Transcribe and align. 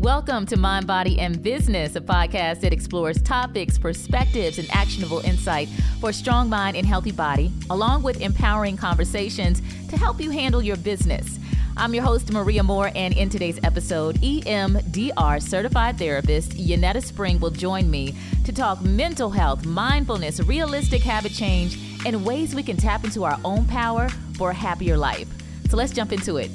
Welcome 0.00 0.46
to 0.46 0.56
Mind, 0.56 0.86
Body, 0.86 1.20
and 1.20 1.42
Business, 1.42 1.94
a 1.94 2.00
podcast 2.00 2.62
that 2.62 2.72
explores 2.72 3.20
topics, 3.20 3.76
perspectives, 3.76 4.58
and 4.58 4.66
actionable 4.70 5.18
insight 5.26 5.68
for 6.00 6.08
a 6.08 6.12
strong 6.14 6.48
mind 6.48 6.78
and 6.78 6.86
healthy 6.86 7.12
body, 7.12 7.52
along 7.68 8.02
with 8.02 8.22
empowering 8.22 8.78
conversations 8.78 9.60
to 9.90 9.98
help 9.98 10.18
you 10.18 10.30
handle 10.30 10.62
your 10.62 10.78
business. 10.78 11.38
I'm 11.76 11.92
your 11.92 12.02
host, 12.02 12.32
Maria 12.32 12.62
Moore, 12.62 12.90
and 12.94 13.14
in 13.14 13.28
today's 13.28 13.60
episode, 13.62 14.16
EMDR 14.22 15.42
certified 15.42 15.98
therapist 15.98 16.52
Yunetta 16.52 17.04
Spring 17.04 17.38
will 17.38 17.50
join 17.50 17.90
me 17.90 18.14
to 18.46 18.52
talk 18.54 18.82
mental 18.82 19.28
health, 19.28 19.66
mindfulness, 19.66 20.40
realistic 20.40 21.02
habit 21.02 21.32
change, 21.32 21.78
and 22.06 22.24
ways 22.24 22.54
we 22.54 22.62
can 22.62 22.78
tap 22.78 23.04
into 23.04 23.24
our 23.24 23.38
own 23.44 23.66
power 23.66 24.08
for 24.38 24.52
a 24.52 24.54
happier 24.54 24.96
life. 24.96 25.28
So 25.68 25.76
let's 25.76 25.92
jump 25.92 26.10
into 26.10 26.38
it. 26.38 26.50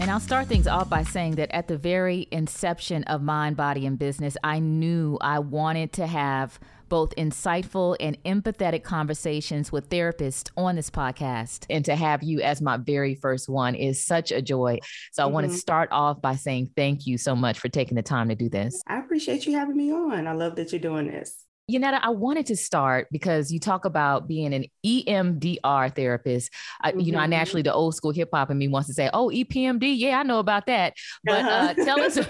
And 0.00 0.10
I'll 0.10 0.18
start 0.18 0.46
things 0.46 0.66
off 0.66 0.88
by 0.88 1.02
saying 1.02 1.34
that 1.34 1.54
at 1.54 1.68
the 1.68 1.76
very 1.76 2.26
inception 2.30 3.04
of 3.04 3.20
Mind, 3.20 3.58
Body, 3.58 3.84
and 3.84 3.98
Business, 3.98 4.34
I 4.42 4.58
knew 4.58 5.18
I 5.20 5.40
wanted 5.40 5.92
to 5.92 6.06
have 6.06 6.58
both 6.88 7.14
insightful 7.16 7.96
and 8.00 8.16
empathetic 8.24 8.82
conversations 8.82 9.70
with 9.70 9.90
therapists 9.90 10.50
on 10.56 10.76
this 10.76 10.88
podcast. 10.88 11.66
And 11.68 11.84
to 11.84 11.94
have 11.96 12.22
you 12.22 12.40
as 12.40 12.62
my 12.62 12.78
very 12.78 13.14
first 13.14 13.46
one 13.46 13.74
is 13.74 14.02
such 14.02 14.32
a 14.32 14.40
joy. 14.40 14.78
So 15.12 15.22
I 15.22 15.26
mm-hmm. 15.26 15.34
want 15.34 15.50
to 15.50 15.52
start 15.52 15.90
off 15.92 16.22
by 16.22 16.34
saying 16.34 16.70
thank 16.74 17.06
you 17.06 17.18
so 17.18 17.36
much 17.36 17.58
for 17.58 17.68
taking 17.68 17.96
the 17.96 18.02
time 18.02 18.30
to 18.30 18.34
do 18.34 18.48
this. 18.48 18.82
I 18.86 19.00
appreciate 19.00 19.44
you 19.44 19.52
having 19.52 19.76
me 19.76 19.92
on. 19.92 20.26
I 20.26 20.32
love 20.32 20.56
that 20.56 20.72
you're 20.72 20.80
doing 20.80 21.08
this. 21.08 21.44
Yunetta, 21.70 22.00
I 22.02 22.10
wanted 22.10 22.46
to 22.46 22.56
start 22.56 23.08
because 23.10 23.52
you 23.52 23.60
talk 23.60 23.84
about 23.84 24.26
being 24.26 24.52
an 24.54 24.64
EMDR 24.84 25.94
therapist. 25.94 26.52
I, 26.80 26.90
mm-hmm. 26.90 27.00
You 27.00 27.12
know, 27.12 27.18
I 27.18 27.22
mm-hmm. 27.22 27.30
naturally, 27.30 27.62
the 27.62 27.72
old 27.72 27.94
school 27.94 28.10
hip 28.10 28.30
hop 28.32 28.50
in 28.50 28.58
me 28.58 28.68
wants 28.68 28.88
to 28.88 28.94
say, 28.94 29.10
oh, 29.12 29.30
EPMD. 29.30 29.94
Yeah, 29.96 30.18
I 30.18 30.22
know 30.22 30.38
about 30.38 30.66
that. 30.66 30.94
But 31.24 31.44
uh, 31.44 31.48
uh-huh. 31.48 31.74
uh, 31.78 31.84
tell 31.84 32.00
us, 32.00 32.18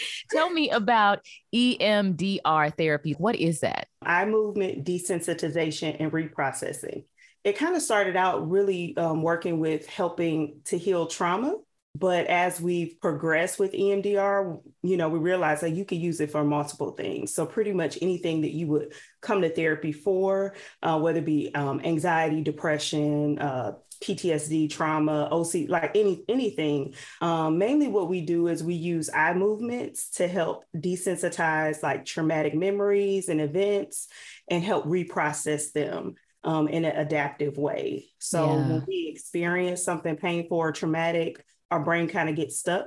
tell 0.30 0.50
me 0.50 0.70
about 0.70 1.20
EMDR 1.54 2.76
therapy. 2.76 3.12
What 3.18 3.36
is 3.36 3.60
that? 3.60 3.88
Eye 4.02 4.26
movement 4.26 4.84
desensitization 4.84 5.96
and 5.98 6.12
reprocessing. 6.12 7.04
It 7.44 7.56
kind 7.56 7.76
of 7.76 7.82
started 7.82 8.16
out 8.16 8.50
really 8.50 8.96
um, 8.96 9.22
working 9.22 9.60
with 9.60 9.86
helping 9.86 10.60
to 10.64 10.76
heal 10.76 11.06
trauma 11.06 11.56
but 11.98 12.26
as 12.26 12.60
we've 12.60 13.00
progressed 13.00 13.58
with 13.58 13.72
EMDR, 13.72 14.60
you 14.82 14.96
know, 14.96 15.08
we 15.08 15.18
realize 15.18 15.60
that 15.62 15.70
you 15.70 15.84
can 15.84 15.98
use 15.98 16.20
it 16.20 16.30
for 16.30 16.44
multiple 16.44 16.90
things. 16.90 17.32
So 17.32 17.46
pretty 17.46 17.72
much 17.72 17.98
anything 18.02 18.42
that 18.42 18.52
you 18.52 18.66
would 18.66 18.92
come 19.22 19.40
to 19.40 19.48
therapy 19.48 19.92
for, 19.92 20.54
uh, 20.82 20.98
whether 20.98 21.20
it 21.20 21.24
be 21.24 21.54
um, 21.54 21.80
anxiety, 21.84 22.42
depression, 22.42 23.38
uh, 23.38 23.72
PTSD, 24.02 24.68
trauma, 24.70 25.28
OC, 25.32 25.68
like 25.68 25.92
any 25.94 26.22
anything. 26.28 26.94
Um, 27.22 27.56
mainly, 27.56 27.88
what 27.88 28.10
we 28.10 28.20
do 28.20 28.48
is 28.48 28.62
we 28.62 28.74
use 28.74 29.08
eye 29.08 29.32
movements 29.32 30.10
to 30.16 30.28
help 30.28 30.64
desensitize 30.76 31.82
like 31.82 32.04
traumatic 32.04 32.54
memories 32.54 33.30
and 33.30 33.40
events, 33.40 34.08
and 34.50 34.62
help 34.62 34.84
reprocess 34.84 35.72
them 35.72 36.16
um, 36.44 36.68
in 36.68 36.84
an 36.84 36.94
adaptive 36.94 37.56
way. 37.56 38.06
So 38.18 38.44
yeah. 38.44 38.68
when 38.68 38.84
we 38.86 39.08
experience 39.14 39.82
something 39.82 40.16
painful 40.16 40.58
or 40.58 40.72
traumatic, 40.72 41.42
our 41.70 41.80
brain 41.80 42.08
kind 42.08 42.28
of 42.28 42.36
gets 42.36 42.58
stuck 42.58 42.86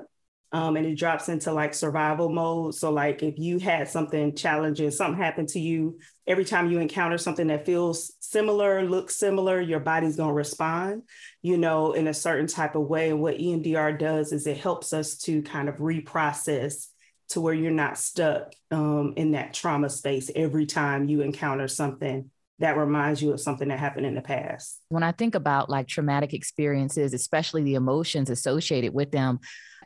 um, 0.51 0.77
and 0.77 0.85
it 0.85 0.95
drops 0.95 1.29
into 1.29 1.53
like 1.53 1.73
survival 1.73 2.29
mode. 2.29 2.73
So, 2.73 2.91
like 2.91 3.21
if 3.21 3.37
you 3.37 3.59
had 3.59 3.87
something 3.87 4.35
challenging, 4.35 4.89
something 4.89 5.21
happened 5.21 5.49
to 5.49 5.59
you, 5.59 5.99
every 6.25 6.45
time 6.45 6.71
you 6.71 6.79
encounter 6.79 7.17
something 7.17 7.47
that 7.47 7.65
feels 7.65 8.13
similar, 8.19 8.83
looks 8.83 9.15
similar, 9.15 9.61
your 9.61 9.79
body's 9.79 10.15
going 10.15 10.29
to 10.29 10.33
respond, 10.33 11.03
you 11.43 11.57
know, 11.57 11.93
in 11.93 12.07
a 12.07 12.13
certain 12.13 12.47
type 12.47 12.75
of 12.75 12.87
way. 12.87 13.11
And 13.11 13.21
what 13.21 13.37
EMDR 13.37 13.99
does 13.99 14.31
is 14.31 14.47
it 14.47 14.57
helps 14.57 14.91
us 14.91 15.17
to 15.19 15.43
kind 15.43 15.69
of 15.69 15.75
reprocess 15.75 16.87
to 17.29 17.41
where 17.41 17.53
you're 17.53 17.69
not 17.69 17.99
stuck 17.99 18.53
um, 18.71 19.13
in 19.17 19.31
that 19.31 19.53
trauma 19.53 19.89
space 19.89 20.31
every 20.35 20.65
time 20.65 21.07
you 21.07 21.21
encounter 21.21 21.67
something 21.67 22.31
that 22.59 22.77
reminds 22.77 23.21
you 23.21 23.31
of 23.31 23.39
something 23.39 23.69
that 23.69 23.79
happened 23.79 24.05
in 24.05 24.15
the 24.15 24.21
past. 24.21 24.81
When 24.89 25.03
I 25.03 25.11
think 25.11 25.35
about 25.35 25.69
like 25.69 25.87
traumatic 25.87 26.33
experiences, 26.33 27.13
especially 27.13 27.63
the 27.63 27.75
emotions 27.75 28.29
associated 28.29 28.93
with 28.93 29.11
them, 29.11 29.39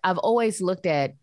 I've 0.03 0.17
always 0.17 0.61
looked 0.61 0.85
at 0.85 1.13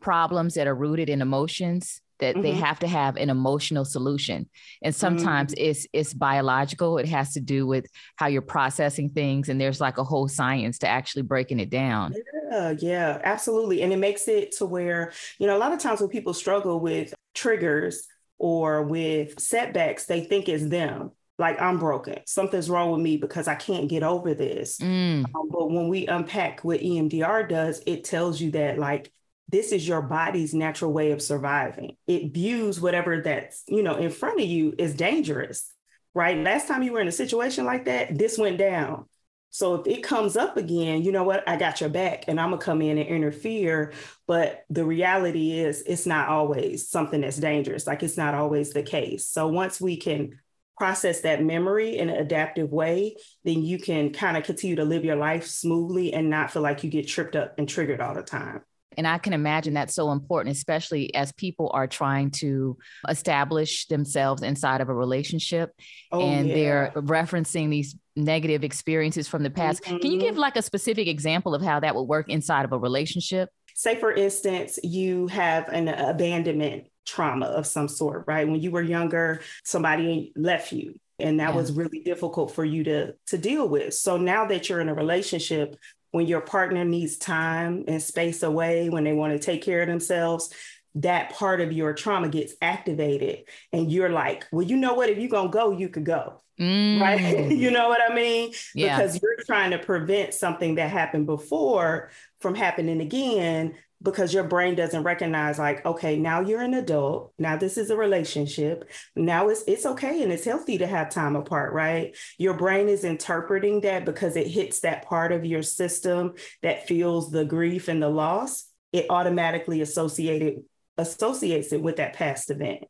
problems 0.00 0.54
that 0.54 0.66
are 0.66 0.74
rooted 0.74 1.08
in 1.08 1.22
emotions 1.22 2.00
that 2.20 2.34
mm-hmm. 2.34 2.42
they 2.42 2.52
have 2.52 2.78
to 2.78 2.86
have 2.86 3.16
an 3.16 3.30
emotional 3.30 3.84
solution 3.84 4.48
and 4.82 4.94
sometimes 4.94 5.52
mm-hmm. 5.52 5.70
it's 5.70 5.86
it's 5.92 6.14
biological 6.14 6.98
it 6.98 7.08
has 7.08 7.32
to 7.32 7.40
do 7.40 7.66
with 7.66 7.86
how 8.16 8.26
you're 8.26 8.42
processing 8.42 9.08
things 9.08 9.48
and 9.48 9.60
there's 9.60 9.80
like 9.80 9.98
a 9.98 10.04
whole 10.04 10.28
science 10.28 10.78
to 10.78 10.86
actually 10.86 11.22
breaking 11.22 11.58
it 11.58 11.70
down 11.70 12.14
yeah 12.50 12.74
yeah 12.78 13.20
absolutely 13.24 13.82
and 13.82 13.92
it 13.92 13.98
makes 13.98 14.28
it 14.28 14.52
to 14.52 14.64
where 14.64 15.12
you 15.38 15.46
know 15.46 15.56
a 15.56 15.58
lot 15.58 15.72
of 15.72 15.78
times 15.78 16.00
when 16.00 16.08
people 16.08 16.34
struggle 16.34 16.78
with 16.78 17.12
triggers 17.34 18.06
or 18.38 18.82
with 18.82 19.40
setbacks, 19.40 20.06
they 20.06 20.22
think 20.24 20.48
it's 20.48 20.66
them. 20.66 21.12
Like 21.38 21.60
I'm 21.60 21.78
broken. 21.78 22.18
Something's 22.26 22.70
wrong 22.70 22.92
with 22.92 23.00
me 23.00 23.16
because 23.16 23.48
I 23.48 23.56
can't 23.56 23.88
get 23.88 24.02
over 24.02 24.34
this. 24.34 24.78
Mm. 24.78 25.24
Um, 25.34 25.48
but 25.50 25.70
when 25.70 25.88
we 25.88 26.06
unpack 26.06 26.62
what 26.62 26.80
EMDR 26.80 27.48
does, 27.48 27.82
it 27.86 28.04
tells 28.04 28.40
you 28.40 28.52
that 28.52 28.78
like 28.78 29.12
this 29.48 29.72
is 29.72 29.86
your 29.86 30.02
body's 30.02 30.54
natural 30.54 30.92
way 30.92 31.10
of 31.10 31.20
surviving. 31.20 31.96
It 32.06 32.32
views 32.32 32.80
whatever 32.80 33.20
that's, 33.20 33.64
you 33.68 33.82
know, 33.82 33.96
in 33.96 34.10
front 34.10 34.40
of 34.40 34.46
you 34.46 34.74
is 34.78 34.94
dangerous. 34.94 35.70
Right. 36.14 36.38
Last 36.38 36.68
time 36.68 36.84
you 36.84 36.92
were 36.92 37.00
in 37.00 37.08
a 37.08 37.12
situation 37.12 37.64
like 37.64 37.86
that, 37.86 38.16
this 38.16 38.38
went 38.38 38.58
down. 38.58 39.06
So 39.54 39.76
if 39.76 39.86
it 39.86 40.02
comes 40.02 40.36
up 40.36 40.56
again, 40.56 41.04
you 41.04 41.12
know 41.12 41.22
what? 41.22 41.48
I 41.48 41.56
got 41.56 41.80
your 41.80 41.88
back 41.88 42.24
and 42.26 42.40
I'm 42.40 42.48
going 42.48 42.58
to 42.58 42.64
come 42.64 42.82
in 42.82 42.98
and 42.98 43.06
interfere. 43.06 43.92
But 44.26 44.64
the 44.68 44.84
reality 44.84 45.52
is, 45.52 45.80
it's 45.82 46.06
not 46.06 46.28
always 46.28 46.88
something 46.88 47.20
that's 47.20 47.36
dangerous. 47.36 47.86
Like 47.86 48.02
it's 48.02 48.16
not 48.16 48.34
always 48.34 48.72
the 48.72 48.82
case. 48.82 49.30
So 49.30 49.46
once 49.46 49.80
we 49.80 49.96
can 49.96 50.40
process 50.76 51.20
that 51.20 51.40
memory 51.40 51.98
in 51.98 52.10
an 52.10 52.16
adaptive 52.16 52.72
way, 52.72 53.14
then 53.44 53.62
you 53.62 53.78
can 53.78 54.12
kind 54.12 54.36
of 54.36 54.42
continue 54.42 54.74
to 54.74 54.84
live 54.84 55.04
your 55.04 55.14
life 55.14 55.46
smoothly 55.46 56.12
and 56.12 56.28
not 56.28 56.50
feel 56.50 56.62
like 56.62 56.82
you 56.82 56.90
get 56.90 57.06
tripped 57.06 57.36
up 57.36 57.54
and 57.56 57.68
triggered 57.68 58.00
all 58.00 58.16
the 58.16 58.22
time. 58.22 58.62
And 58.96 59.06
I 59.06 59.18
can 59.18 59.32
imagine 59.32 59.74
that's 59.74 59.94
so 59.94 60.12
important, 60.12 60.56
especially 60.56 61.14
as 61.14 61.32
people 61.32 61.70
are 61.74 61.86
trying 61.86 62.30
to 62.32 62.76
establish 63.08 63.86
themselves 63.86 64.42
inside 64.42 64.80
of 64.80 64.88
a 64.88 64.94
relationship 64.94 65.72
oh, 66.12 66.20
and 66.20 66.48
yeah. 66.48 66.54
they're 66.54 66.92
referencing 66.96 67.70
these 67.70 67.96
negative 68.16 68.64
experiences 68.64 69.28
from 69.28 69.42
the 69.42 69.50
past. 69.50 69.82
Mm-hmm. 69.82 69.98
Can 69.98 70.12
you 70.12 70.18
give 70.18 70.32
mm-hmm. 70.32 70.40
like 70.40 70.56
a 70.56 70.62
specific 70.62 71.08
example 71.08 71.54
of 71.54 71.62
how 71.62 71.80
that 71.80 71.94
would 71.94 72.02
work 72.02 72.28
inside 72.28 72.64
of 72.64 72.72
a 72.72 72.78
relationship? 72.78 73.50
Say, 73.74 73.96
for 73.96 74.12
instance, 74.12 74.78
you 74.82 75.26
have 75.28 75.68
an 75.68 75.88
abandonment 75.88 76.84
trauma 77.06 77.46
of 77.46 77.66
some 77.66 77.88
sort, 77.88 78.24
right? 78.26 78.46
When 78.46 78.60
you 78.60 78.70
were 78.70 78.82
younger, 78.82 79.40
somebody 79.64 80.32
left 80.36 80.72
you 80.72 80.94
and 81.18 81.38
that 81.40 81.50
yeah. 81.50 81.56
was 81.56 81.72
really 81.72 82.00
difficult 82.00 82.52
for 82.52 82.64
you 82.64 82.84
to 82.84 83.14
to 83.26 83.38
deal 83.38 83.68
with 83.68 83.94
so 83.94 84.16
now 84.16 84.46
that 84.46 84.68
you're 84.68 84.80
in 84.80 84.88
a 84.88 84.94
relationship 84.94 85.76
when 86.14 86.28
your 86.28 86.40
partner 86.40 86.84
needs 86.84 87.16
time 87.16 87.82
and 87.88 88.00
space 88.00 88.44
away, 88.44 88.88
when 88.88 89.02
they 89.02 89.12
want 89.12 89.32
to 89.32 89.38
take 89.44 89.64
care 89.64 89.82
of 89.82 89.88
themselves, 89.88 90.54
that 90.94 91.30
part 91.30 91.60
of 91.60 91.72
your 91.72 91.92
trauma 91.92 92.28
gets 92.28 92.54
activated. 92.62 93.48
And 93.72 93.90
you're 93.90 94.10
like, 94.10 94.46
well, 94.52 94.64
you 94.64 94.76
know 94.76 94.94
what? 94.94 95.08
If 95.08 95.18
you're 95.18 95.28
going 95.28 95.48
to 95.48 95.52
go, 95.52 95.72
you 95.72 95.88
could 95.88 96.04
go. 96.04 96.40
Mm. 96.60 97.00
Right. 97.00 97.50
you 97.50 97.72
know 97.72 97.88
what 97.88 98.00
I 98.08 98.14
mean? 98.14 98.52
Yeah. 98.76 98.96
Because 98.96 99.20
you're 99.20 99.42
trying 99.44 99.72
to 99.72 99.78
prevent 99.80 100.34
something 100.34 100.76
that 100.76 100.88
happened 100.88 101.26
before 101.26 102.12
from 102.38 102.54
happening 102.54 103.00
again 103.00 103.74
because 104.04 104.34
your 104.34 104.44
brain 104.44 104.74
doesn't 104.74 105.02
recognize 105.02 105.58
like 105.58 105.84
okay 105.84 106.16
now 106.16 106.40
you're 106.40 106.60
an 106.60 106.74
adult. 106.74 107.32
Now 107.38 107.56
this 107.56 107.76
is 107.76 107.90
a 107.90 107.96
relationship. 107.96 108.88
Now 109.16 109.48
it's 109.48 109.64
it's 109.66 109.86
okay 109.86 110.22
and 110.22 110.30
it's 110.30 110.44
healthy 110.44 110.78
to 110.78 110.86
have 110.86 111.10
time 111.10 111.34
apart 111.34 111.72
right? 111.72 112.16
Your 112.38 112.54
brain 112.54 112.88
is 112.88 113.02
interpreting 113.02 113.80
that 113.80 114.04
because 114.04 114.36
it 114.36 114.46
hits 114.46 114.80
that 114.80 115.04
part 115.06 115.32
of 115.32 115.44
your 115.44 115.62
system 115.62 116.34
that 116.62 116.86
feels 116.86 117.30
the 117.30 117.44
grief 117.44 117.88
and 117.88 118.02
the 118.02 118.08
loss. 118.08 118.66
It 118.92 119.06
automatically 119.10 119.80
associated 119.80 120.62
associates 120.98 121.72
it 121.72 121.82
with 121.82 121.96
that 121.96 122.12
past 122.12 122.50
event 122.50 122.84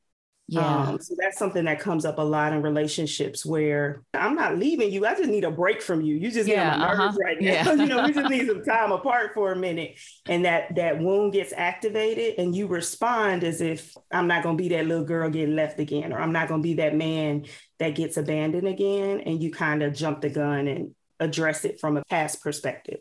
Yeah. 0.47 0.89
Um, 0.89 1.01
so 1.01 1.15
that's 1.19 1.39
something 1.39 1.65
that 1.65 1.81
comes 1.81 2.05
up 2.05 2.19
a 2.19 2.23
lot 2.23 2.53
in 2.53 2.61
relationships 2.61 3.47
where 3.47 4.03
I'm 4.13 4.35
not 4.35 4.59
leaving 4.59 4.93
you. 4.93 5.07
I 5.07 5.15
just 5.15 5.31
need 5.31 5.45
a 5.45 5.51
break 5.51 5.81
from 5.81 6.03
you. 6.03 6.17
You 6.17 6.31
just 6.31 6.49
Yeah, 6.49 6.77
my 6.77 6.93
uh-huh. 6.93 7.13
right 7.19 7.41
now. 7.41 7.51
Yeah. 7.51 7.73
you 7.75 7.87
know, 7.87 8.05
we 8.05 8.13
just 8.13 8.31
need 8.31 8.47
some 8.47 8.63
time 8.63 8.93
apart 8.93 9.33
for 9.33 9.53
a 9.53 9.57
minute. 9.57 9.99
And 10.27 10.45
that 10.45 10.75
that 10.77 10.99
wound 10.99 11.33
gets 11.33 11.55
activated 11.57 12.35
and 12.39 12.55
you 12.55 12.67
respond 12.67 13.43
as 13.43 13.63
if 13.63 13.95
I'm 14.13 14.27
not 14.27 14.43
gonna 14.43 14.57
be 14.57 14.69
that 14.71 14.87
little 14.87 15.05
girl 15.05 15.31
getting 15.31 15.57
left 15.57 15.81
again, 15.81 16.13
or 16.13 16.21
I'm 16.21 16.33
not 16.33 16.49
gonna 16.49 16.63
be 16.63 16.75
that 16.75 16.95
man 16.95 17.47
that 17.79 17.95
gets 17.95 18.19
abandoned 18.19 18.69
again. 18.69 19.21
And 19.21 19.43
you 19.43 19.51
kind 19.51 19.83
of 19.83 19.95
jump 19.95 20.21
the 20.21 20.31
gun 20.31 20.69
and 20.69 20.95
address 21.21 21.65
it 21.65 21.81
from 21.81 21.97
a 21.97 22.05
past 22.11 22.43
perspective. 22.43 23.01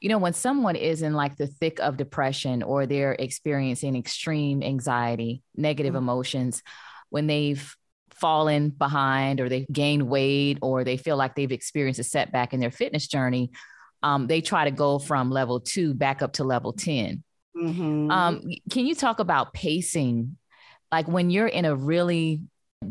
You 0.00 0.08
know, 0.08 0.18
when 0.18 0.32
someone 0.32 0.76
is 0.76 1.02
in 1.02 1.14
like 1.14 1.36
the 1.36 1.46
thick 1.46 1.78
of 1.80 1.96
depression 1.96 2.62
or 2.62 2.86
they're 2.86 3.12
experiencing 3.12 3.96
extreme 3.96 4.62
anxiety, 4.62 5.42
negative 5.56 5.94
Mhm. 5.94 5.98
emotions, 5.98 6.62
when 7.10 7.26
they've 7.26 7.74
fallen 8.10 8.70
behind 8.70 9.40
or 9.40 9.48
they've 9.48 9.66
gained 9.72 10.08
weight 10.08 10.58
or 10.60 10.84
they 10.84 10.96
feel 10.96 11.16
like 11.16 11.34
they've 11.34 11.52
experienced 11.52 12.00
a 12.00 12.04
setback 12.04 12.52
in 12.52 12.60
their 12.60 12.70
fitness 12.70 13.06
journey, 13.06 13.50
um, 14.02 14.26
they 14.26 14.40
try 14.40 14.64
to 14.64 14.70
go 14.70 14.98
from 14.98 15.30
level 15.30 15.60
two 15.60 15.94
back 15.94 16.22
up 16.22 16.32
to 16.34 16.44
level 16.44 16.72
10. 16.72 17.22
Mhm. 17.56 18.10
Um, 18.10 18.42
can 18.70 18.86
you 18.86 18.94
talk 18.94 19.20
about 19.20 19.52
pacing? 19.52 20.36
Like 20.92 21.06
when 21.08 21.30
you're 21.30 21.46
in 21.46 21.64
a 21.64 21.74
really 21.76 22.42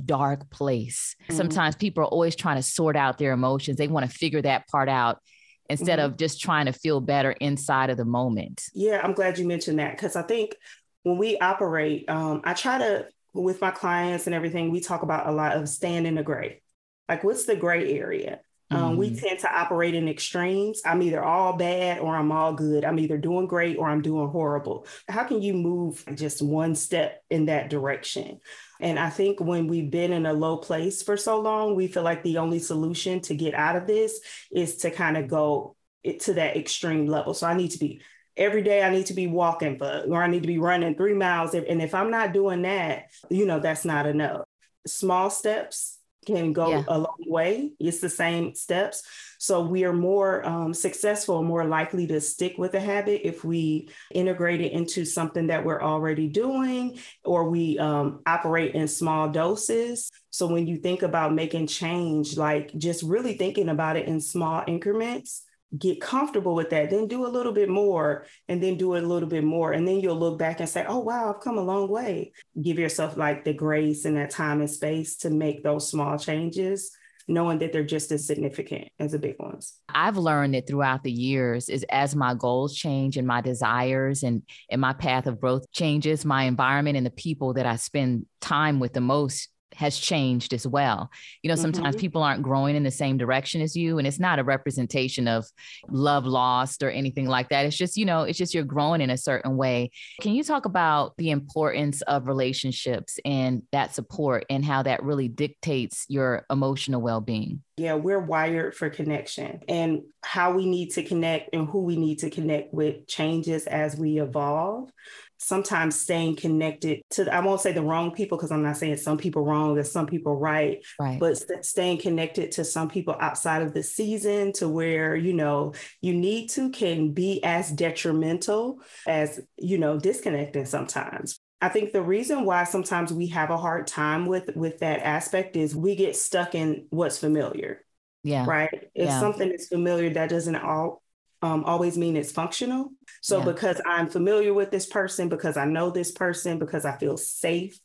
dark 0.05 0.49
place, 0.49 1.15
Mhm. 1.29 1.33
sometimes 1.35 1.75
people 1.75 2.03
are 2.03 2.07
always 2.07 2.35
trying 2.35 2.57
to 2.57 2.63
sort 2.63 2.95
out 2.95 3.17
their 3.17 3.33
emotions. 3.33 3.77
They 3.77 3.87
want 3.87 4.09
to 4.09 4.17
figure 4.17 4.41
that 4.41 4.67
part 4.67 4.87
out 4.89 5.19
instead 5.69 5.99
Mhm. 5.99 6.05
of 6.05 6.17
just 6.17 6.41
trying 6.41 6.65
to 6.65 6.73
feel 6.73 6.99
better 6.99 7.31
inside 7.31 7.89
of 7.89 7.97
the 7.97 8.05
moment. 8.05 8.63
Yeah, 8.73 9.01
I'm 9.03 9.13
glad 9.13 9.37
you 9.37 9.47
mentioned 9.47 9.79
that 9.79 9.91
because 9.95 10.15
I 10.15 10.23
think 10.23 10.55
when 11.03 11.17
we 11.17 11.37
operate, 11.39 12.09
um, 12.09 12.41
I 12.43 12.53
try 12.53 12.77
to, 12.79 13.07
with 13.33 13.61
my 13.61 13.71
clients 13.71 14.25
and 14.25 14.33
everything, 14.33 14.71
we 14.71 14.79
talk 14.79 15.03
about 15.03 15.27
a 15.27 15.31
lot 15.31 15.55
of 15.55 15.69
staying 15.69 16.05
in 16.05 16.15
the 16.15 16.23
gray. 16.23 16.61
Like, 17.07 17.23
what's 17.23 17.45
the 17.45 17.55
gray 17.55 17.97
area? 17.97 18.41
Um, 18.71 18.97
we 18.97 19.09
Mhm. 19.09 19.19
tend 19.19 19.39
to 19.39 19.51
operate 19.51 19.95
in 19.95 20.07
extremes. 20.07 20.81
I'm 20.85 21.01
either 21.01 21.23
all 21.23 21.53
bad 21.53 21.99
or 21.99 22.15
I'm 22.15 22.31
all 22.31 22.53
good. 22.53 22.85
I'm 22.85 22.99
either 22.99 23.17
doing 23.17 23.47
great 23.47 23.77
or 23.77 23.89
I'm 23.89 24.01
doing 24.01 24.29
horrible. 24.29 24.85
How 25.07 25.23
can 25.23 25.41
you 25.41 25.53
move 25.53 26.03
just 26.13 26.41
one 26.41 26.75
step 26.75 27.23
in 27.29 27.45
that 27.45 27.69
direction? 27.69 28.39
And 28.79 28.99
I 28.99 29.09
think 29.09 29.39
when 29.39 29.67
we've 29.67 29.89
been 29.89 30.13
in 30.13 30.25
a 30.25 30.33
low 30.33 30.57
place 30.57 31.01
for 31.01 31.17
so 31.17 31.39
long, 31.39 31.75
we 31.75 31.87
feel 31.87 32.03
like 32.03 32.23
the 32.23 32.37
only 32.37 32.59
solution 32.59 33.21
to 33.21 33.35
get 33.35 33.53
out 33.53 33.75
of 33.75 33.87
this 33.87 34.21
is 34.51 34.77
to 34.77 34.91
kind 34.91 35.17
of 35.17 35.27
go 35.27 35.75
it 36.03 36.21
to 36.21 36.33
that 36.35 36.55
extreme 36.55 37.07
level. 37.07 37.33
So 37.33 37.47
I 37.47 37.55
need 37.55 37.71
to 37.71 37.79
be 37.79 38.01
every 38.37 38.61
day 38.61 38.83
I 38.83 38.89
need 38.89 39.07
to 39.07 39.13
be 39.13 39.27
walking 39.27 39.77
for 39.77 40.05
or 40.07 40.23
I 40.23 40.27
need 40.27 40.43
to 40.43 40.47
be 40.47 40.59
running 40.59 40.95
three 40.95 41.13
miles. 41.13 41.53
And 41.53 41.81
if 41.81 41.93
I'm 41.93 42.09
not 42.09 42.31
doing 42.31 42.61
that, 42.61 43.07
you 43.29 43.45
know, 43.45 43.59
that's 43.59 43.83
not 43.83 44.05
enough. 44.05 44.41
Small 44.87 45.29
steps 45.29 45.98
can 46.25 46.53
go 46.53 46.69
Yeah. 46.69 46.83
a 46.87 46.97
long 46.97 47.23
way. 47.25 47.71
It's 47.79 47.99
the 47.99 48.09
same 48.09 48.53
steps. 48.55 49.03
So 49.37 49.61
we 49.61 49.85
are 49.85 49.93
more 49.93 50.45
um, 50.45 50.73
successful, 50.73 51.43
more 51.43 51.65
likely 51.65 52.07
to 52.07 52.19
stick 52.19 52.57
with 52.57 52.73
a 52.73 52.79
habit 52.79 53.27
if 53.27 53.43
we 53.45 53.89
integrate 54.11 54.61
it 54.61 54.73
into 54.73 55.05
something 55.05 55.47
that 55.47 55.63
we're 55.63 55.81
already 55.81 56.27
doing 56.27 56.99
or 57.23 57.49
we 57.49 57.79
um, 57.79 58.21
operate 58.25 58.75
in 58.75 58.87
small 58.87 59.29
doses. 59.29 60.09
So 60.29 60.47
when 60.47 60.67
you 60.67 60.77
think 60.77 61.03
about 61.03 61.33
making 61.33 61.67
change, 61.67 62.37
like 62.37 62.77
just 62.77 63.01
really 63.01 63.37
thinking 63.37 63.69
about 63.69 63.95
it 63.95 64.07
in 64.07 64.19
small 64.19 64.63
increments, 64.67 65.43
get 65.77 66.01
comfortable 66.01 66.55
with 66.55 66.69
that, 66.71 66.89
then 66.89 67.07
do 67.07 67.25
a 67.25 67.29
little 67.29 67.51
bit 67.51 67.69
more 67.69 68.25
and 68.47 68.61
then 68.61 68.77
do 68.77 68.95
a 68.95 68.97
little 68.97 69.29
bit 69.29 69.43
more. 69.43 69.71
And 69.71 69.87
then 69.87 69.99
you'll 69.99 70.17
look 70.17 70.39
back 70.39 70.59
and 70.59 70.69
say, 70.69 70.85
oh, 70.87 70.99
wow, 70.99 71.33
I've 71.33 71.41
come 71.41 71.57
a 71.57 71.63
long 71.63 71.89
way. 71.89 72.31
Give 72.59 72.79
yourself 72.79 73.17
like 73.17 73.45
the 73.45 73.53
grace 73.53 74.05
and 74.05 74.17
that 74.17 74.31
time 74.31 74.61
and 74.61 74.69
space 74.69 75.17
to 75.17 75.29
make 75.29 75.63
those 75.63 75.89
small 75.89 76.17
changes, 76.17 76.91
knowing 77.27 77.59
that 77.59 77.71
they're 77.71 77.83
just 77.83 78.11
as 78.11 78.25
significant 78.25 78.89
as 78.97 79.11
the 79.11 79.19
big 79.19 79.35
ones. 79.37 79.75
I've 79.89 80.17
learned 80.17 80.55
that 80.55 80.67
throughout 80.67 81.03
the 81.03 81.11
years 81.11 81.69
is 81.69 81.85
as 81.89 82.15
my 82.15 82.33
goals 82.33 82.75
change 82.75 83.17
and 83.17 83.27
my 83.27 83.41
desires 83.41 84.23
and 84.23 84.41
and 84.71 84.81
my 84.81 84.93
path 84.93 85.27
of 85.27 85.39
growth 85.39 85.71
changes, 85.71 86.25
my 86.25 86.43
environment 86.43 86.97
and 86.97 87.05
the 87.05 87.11
people 87.11 87.53
that 87.53 87.67
I 87.67 87.75
spend 87.75 88.25
time 88.41 88.79
with 88.79 88.93
the 88.93 89.01
most 89.01 89.49
has 89.79 89.97
changed 89.97 90.53
as 90.53 90.67
well. 90.67 91.09
You 91.41 91.47
know, 91.47 91.55
sometimes 91.55 91.95
Mhm. 91.95 91.99
people 91.99 92.21
aren't 92.21 92.43
growing 92.43 92.75
in 92.75 92.83
the 92.83 92.91
same 92.91 93.17
direction 93.17 93.61
as 93.61 93.77
you 93.77 93.97
and 93.97 94.05
it's 94.05 94.19
not 94.19 94.37
a 94.37 94.43
representation 94.43 95.25
of 95.27 95.45
love 95.89 96.25
lost 96.25 96.83
or 96.83 96.89
anything 96.89 97.27
like 97.27 97.47
that. 97.49 97.65
It's 97.65 97.77
just, 97.77 97.95
you 97.95 98.05
know, 98.05 98.23
it's 98.23 98.37
just 98.37 98.53
you're 98.53 98.65
growing 98.65 98.99
in 98.99 99.09
a 99.09 99.17
certain 99.17 99.55
way. 99.55 99.91
Can 100.19 100.33
you 100.33 100.43
talk 100.43 100.65
about 100.65 101.15
the 101.17 101.29
importance 101.29 102.01
of 102.01 102.27
relationships 102.27 103.19
and 103.23 103.63
that 103.71 103.95
support 103.95 104.45
and 104.49 104.65
how 104.65 104.83
that 104.83 105.01
really 105.01 105.29
dictates 105.29 106.05
your 106.09 106.45
emotional 106.51 107.01
well-being? 107.01 107.63
Yeah, 107.77 107.93
we're 107.93 108.19
wired 108.19 108.75
for 108.75 108.89
connection 108.89 109.61
and 109.69 110.01
how 110.21 110.51
we 110.51 110.65
need 110.65 110.89
to 110.91 111.03
connect 111.03 111.55
and 111.55 111.69
who 111.69 111.79
we 111.83 111.95
need 111.95 112.19
to 112.19 112.29
connect 112.29 112.73
with 112.73 113.07
changes 113.07 113.65
as 113.65 113.95
we 113.95 114.19
evolve. 114.19 114.89
Sometimes 115.39 115.99
staying 115.99 116.35
connected 116.35 117.01
to, 117.11 117.33
I 117.33 117.39
won't 117.39 117.61
say 117.61 117.71
the 117.71 117.81
wrong 117.81 118.11
people 118.11 118.37
because 118.37 118.51
I'm 118.51 118.61
not 118.61 118.75
saying 118.77 118.97
some 118.97 119.17
people 119.17 119.43
wrong 119.43 119.77
or 119.77 119.83
some 119.83 120.05
people 120.05 120.35
right, 120.35 120.83
Right. 120.99 121.19
but 121.19 121.37
st- 121.37 121.63
staying 121.65 121.99
connected 121.99 122.51
to 122.53 122.65
some 122.65 122.89
people 122.89 123.15
outside 123.19 123.61
of 123.61 123.73
the 123.73 123.81
season 123.81 124.51
to 124.53 124.67
where, 124.67 125.15
you 125.15 125.33
know, 125.33 125.73
you 126.01 126.13
need 126.13 126.49
to 126.51 126.69
can 126.71 127.11
be 127.13 127.41
as 127.43 127.71
detrimental 127.71 128.81
as, 129.07 129.39
you 129.57 129.77
know, 129.77 129.97
disconnecting 129.97 130.65
sometimes. 130.65 131.39
I 131.61 131.69
think 131.69 131.93
the 131.93 132.01
reason 132.01 132.45
why 132.45 132.65
sometimes 132.65 133.11
we 133.13 133.27
have 133.27 133.49
a 133.49 133.57
hard 133.57 133.87
time 133.87 134.25
with 134.25 134.55
with 134.55 134.79
that 134.79 134.99
aspect 134.99 135.55
is 135.55 135.75
we 135.75 135.95
get 135.95 136.15
stuck 136.15 136.53
in 136.55 136.85
what's 136.89 137.17
familiar 137.17 137.83
yeah. 138.23 138.45
right? 138.45 138.89
If 138.93 139.07
Yeah. 139.07 139.19
something 139.19 139.49
is 139.49 139.69
familiar, 139.69 140.09
that 140.11 140.29
doesn't 140.29 140.55
all 140.57 141.01
um, 141.41 141.63
always 141.63 141.97
mean 141.97 142.17
it's 142.17 142.31
functional. 142.31 142.91
So 143.21 143.39
Yeah. 143.39 143.45
because 143.45 143.81
I'm 143.85 144.07
familiar 144.09 144.53
with 144.53 144.71
this 144.71 144.85
person, 144.85 145.29
because 145.29 145.57
I 145.57 145.65
know 145.65 145.89
this 145.89 146.11
person, 146.11 146.59
because 146.59 146.85
I 146.85 146.97
feel 146.97 147.17
safe 147.17 147.79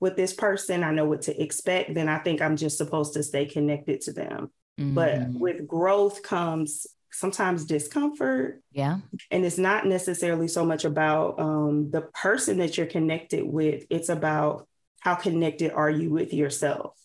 with 0.00 0.16
this 0.16 0.32
person, 0.32 0.84
I 0.84 0.92
know 0.92 1.06
what 1.06 1.22
to 1.22 1.42
expect, 1.42 1.94
then 1.94 2.08
I 2.08 2.18
think 2.18 2.40
I'm 2.40 2.56
just 2.56 2.78
supposed 2.78 3.14
to 3.14 3.22
stay 3.22 3.46
connected 3.46 4.00
to 4.02 4.12
them. 4.12 4.50
But 4.78 5.20
Mhm. 5.20 5.38
with 5.40 5.66
growth 5.66 6.22
comes 6.22 6.86
sometimes 7.10 7.64
discomfort. 7.64 8.62
yeah. 8.70 8.98
And 9.30 9.44
it's 9.44 9.58
not 9.58 9.86
necessarily 9.86 10.46
so 10.46 10.64
much 10.64 10.84
about 10.84 11.40
um, 11.40 11.90
the 11.90 12.02
person 12.02 12.58
that 12.58 12.76
you're 12.76 12.86
connected 12.86 13.44
with, 13.44 13.84
it's 13.90 14.08
about 14.10 14.68
how 15.00 15.14
connected 15.14 15.72
are 15.72 15.90
you 15.90 16.10
with 16.10 16.32
yourself. 16.34 16.96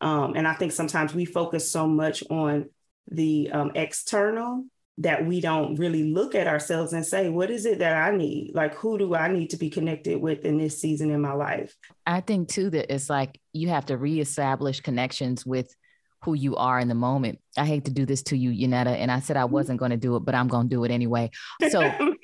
Um, 0.00 0.34
and 0.36 0.46
I 0.46 0.54
think 0.54 0.72
sometimes 0.72 1.14
we 1.14 1.24
focus 1.24 1.70
so 1.70 1.86
much 1.86 2.24
on 2.28 2.68
the 3.08 3.50
um, 3.52 3.72
external 3.74 4.64
that 4.98 5.26
we 5.26 5.40
don't 5.40 5.74
really 5.76 6.04
look 6.04 6.34
at 6.34 6.46
ourselves 6.46 6.92
and 6.92 7.04
say, 7.04 7.28
what 7.28 7.50
is 7.50 7.66
it 7.66 7.80
that 7.80 7.96
I 7.96 8.16
need? 8.16 8.52
Like, 8.54 8.74
who 8.74 8.96
do 8.96 9.14
I 9.14 9.28
need 9.28 9.50
to 9.50 9.56
be 9.56 9.68
connected 9.68 10.20
with 10.20 10.44
in 10.44 10.56
this 10.56 10.80
season 10.80 11.10
in 11.10 11.20
my 11.20 11.32
life? 11.32 11.74
I 12.06 12.20
think 12.20 12.48
too 12.48 12.70
that 12.70 12.92
it's 12.94 13.10
like 13.10 13.40
you 13.52 13.68
have 13.68 13.86
to 13.86 13.96
reestablish 13.96 14.80
connections 14.80 15.44
with 15.44 15.74
who 16.24 16.34
you 16.34 16.56
are 16.56 16.78
in 16.78 16.88
the 16.88 16.94
moment. 16.94 17.38
I 17.56 17.66
hate 17.66 17.84
to 17.84 17.90
do 17.90 18.06
this 18.06 18.22
to 18.24 18.36
you, 18.36 18.50
Yunetta, 18.50 18.96
and 18.96 19.10
I 19.10 19.20
said 19.20 19.36
I 19.36 19.42
mm-hmm. 19.42 19.52
wasn't 19.52 19.78
going 19.78 19.90
to 19.90 19.96
do 19.96 20.16
it, 20.16 20.20
but 20.20 20.34
I'm 20.34 20.48
going 20.48 20.68
to 20.68 20.74
do 20.74 20.84
it 20.84 20.90
anyway. 20.90 21.30
So 21.68 21.80